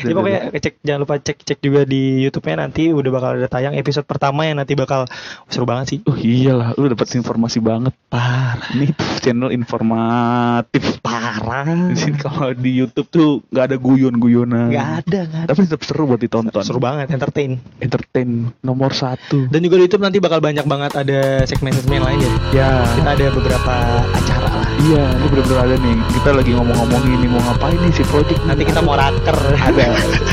Jadi 0.05 0.13
pokoknya 0.13 0.41
cek 0.55 0.75
jangan 0.85 1.01
lupa 1.03 1.15
cek 1.19 1.39
cek 1.43 1.59
juga 1.65 1.83
di 1.89 2.23
YouTube-nya 2.29 2.69
nanti 2.69 2.93
udah 2.93 3.11
bakal 3.11 3.31
ada 3.41 3.49
tayang 3.49 3.75
episode 3.75 4.05
pertama 4.05 4.45
yang 4.45 4.61
nanti 4.61 4.77
bakal 4.77 5.09
seru 5.49 5.65
banget 5.65 5.97
sih. 5.97 5.99
Oh 6.05 6.15
iyalah, 6.15 6.77
lu 6.77 6.93
dapat 6.93 7.09
informasi 7.17 7.59
banget. 7.59 7.97
Parah. 8.13 8.61
Ini 8.77 8.93
channel 9.25 9.51
informatif. 9.51 11.01
Parah. 11.01 11.65
Di 11.91 11.97
sini 11.97 12.21
kalau 12.21 12.53
di 12.53 12.71
YouTube 12.77 13.09
tuh 13.09 13.29
nggak 13.49 13.65
ada 13.73 13.77
guyon-guyonan. 13.81 14.69
Nggak 14.71 14.91
ada, 15.09 15.19
nggak 15.27 15.43
ada. 15.43 15.49
Tapi 15.51 15.59
tetap 15.67 15.83
seru 15.89 16.05
buat 16.05 16.21
ditonton. 16.21 16.63
Seru 16.63 16.79
banget, 16.79 17.11
entertain. 17.11 17.59
Entertain 17.81 18.53
nomor 18.61 18.93
satu. 18.93 19.49
Dan 19.49 19.65
juga 19.65 19.81
di 19.81 19.89
YouTube 19.89 20.05
nanti 20.05 20.21
bakal 20.21 20.45
banyak 20.45 20.69
banget 20.69 20.93
ada 20.95 21.49
segmen-segmen 21.49 22.05
lain 22.05 22.19
ya. 22.21 22.33
Ya. 22.53 22.71
Kita 22.93 23.11
ada 23.17 23.27
beberapa 23.33 23.75
acara 24.05 24.49
lah. 24.53 24.67
Iya, 24.77 25.07
ini 25.17 25.27
bener-bener 25.33 25.59
ada 25.65 25.77
nih. 25.81 25.97
Kita 26.13 26.31
lagi 26.37 26.51
ngomong-ngomongin 26.53 27.11
ini 27.21 27.27
mau 27.27 27.41
ngapain 27.41 27.79
nih 27.81 27.93
si 27.97 28.03
project. 28.07 28.41
Nanti 28.45 28.63
kita 28.69 28.81
mau 28.85 28.95
raker. 28.95 29.37
ada. 29.57 29.87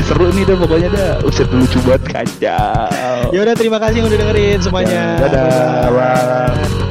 Seru 0.06 0.28
nih 0.30 0.44
dah 0.44 0.56
pokoknya 0.60 0.88
dah. 0.92 1.10
Uset 1.24 1.48
lucu 1.50 1.80
banget 1.82 2.02
kacau. 2.12 3.32
Ya 3.32 3.38
udah 3.40 3.54
terima 3.56 3.80
kasih 3.80 4.04
yang 4.04 4.08
udah 4.12 4.18
dengerin 4.20 4.58
semuanya. 4.60 5.02
Ya, 5.18 5.28
dadah. 5.28 5.88
Bye. 5.90 6.83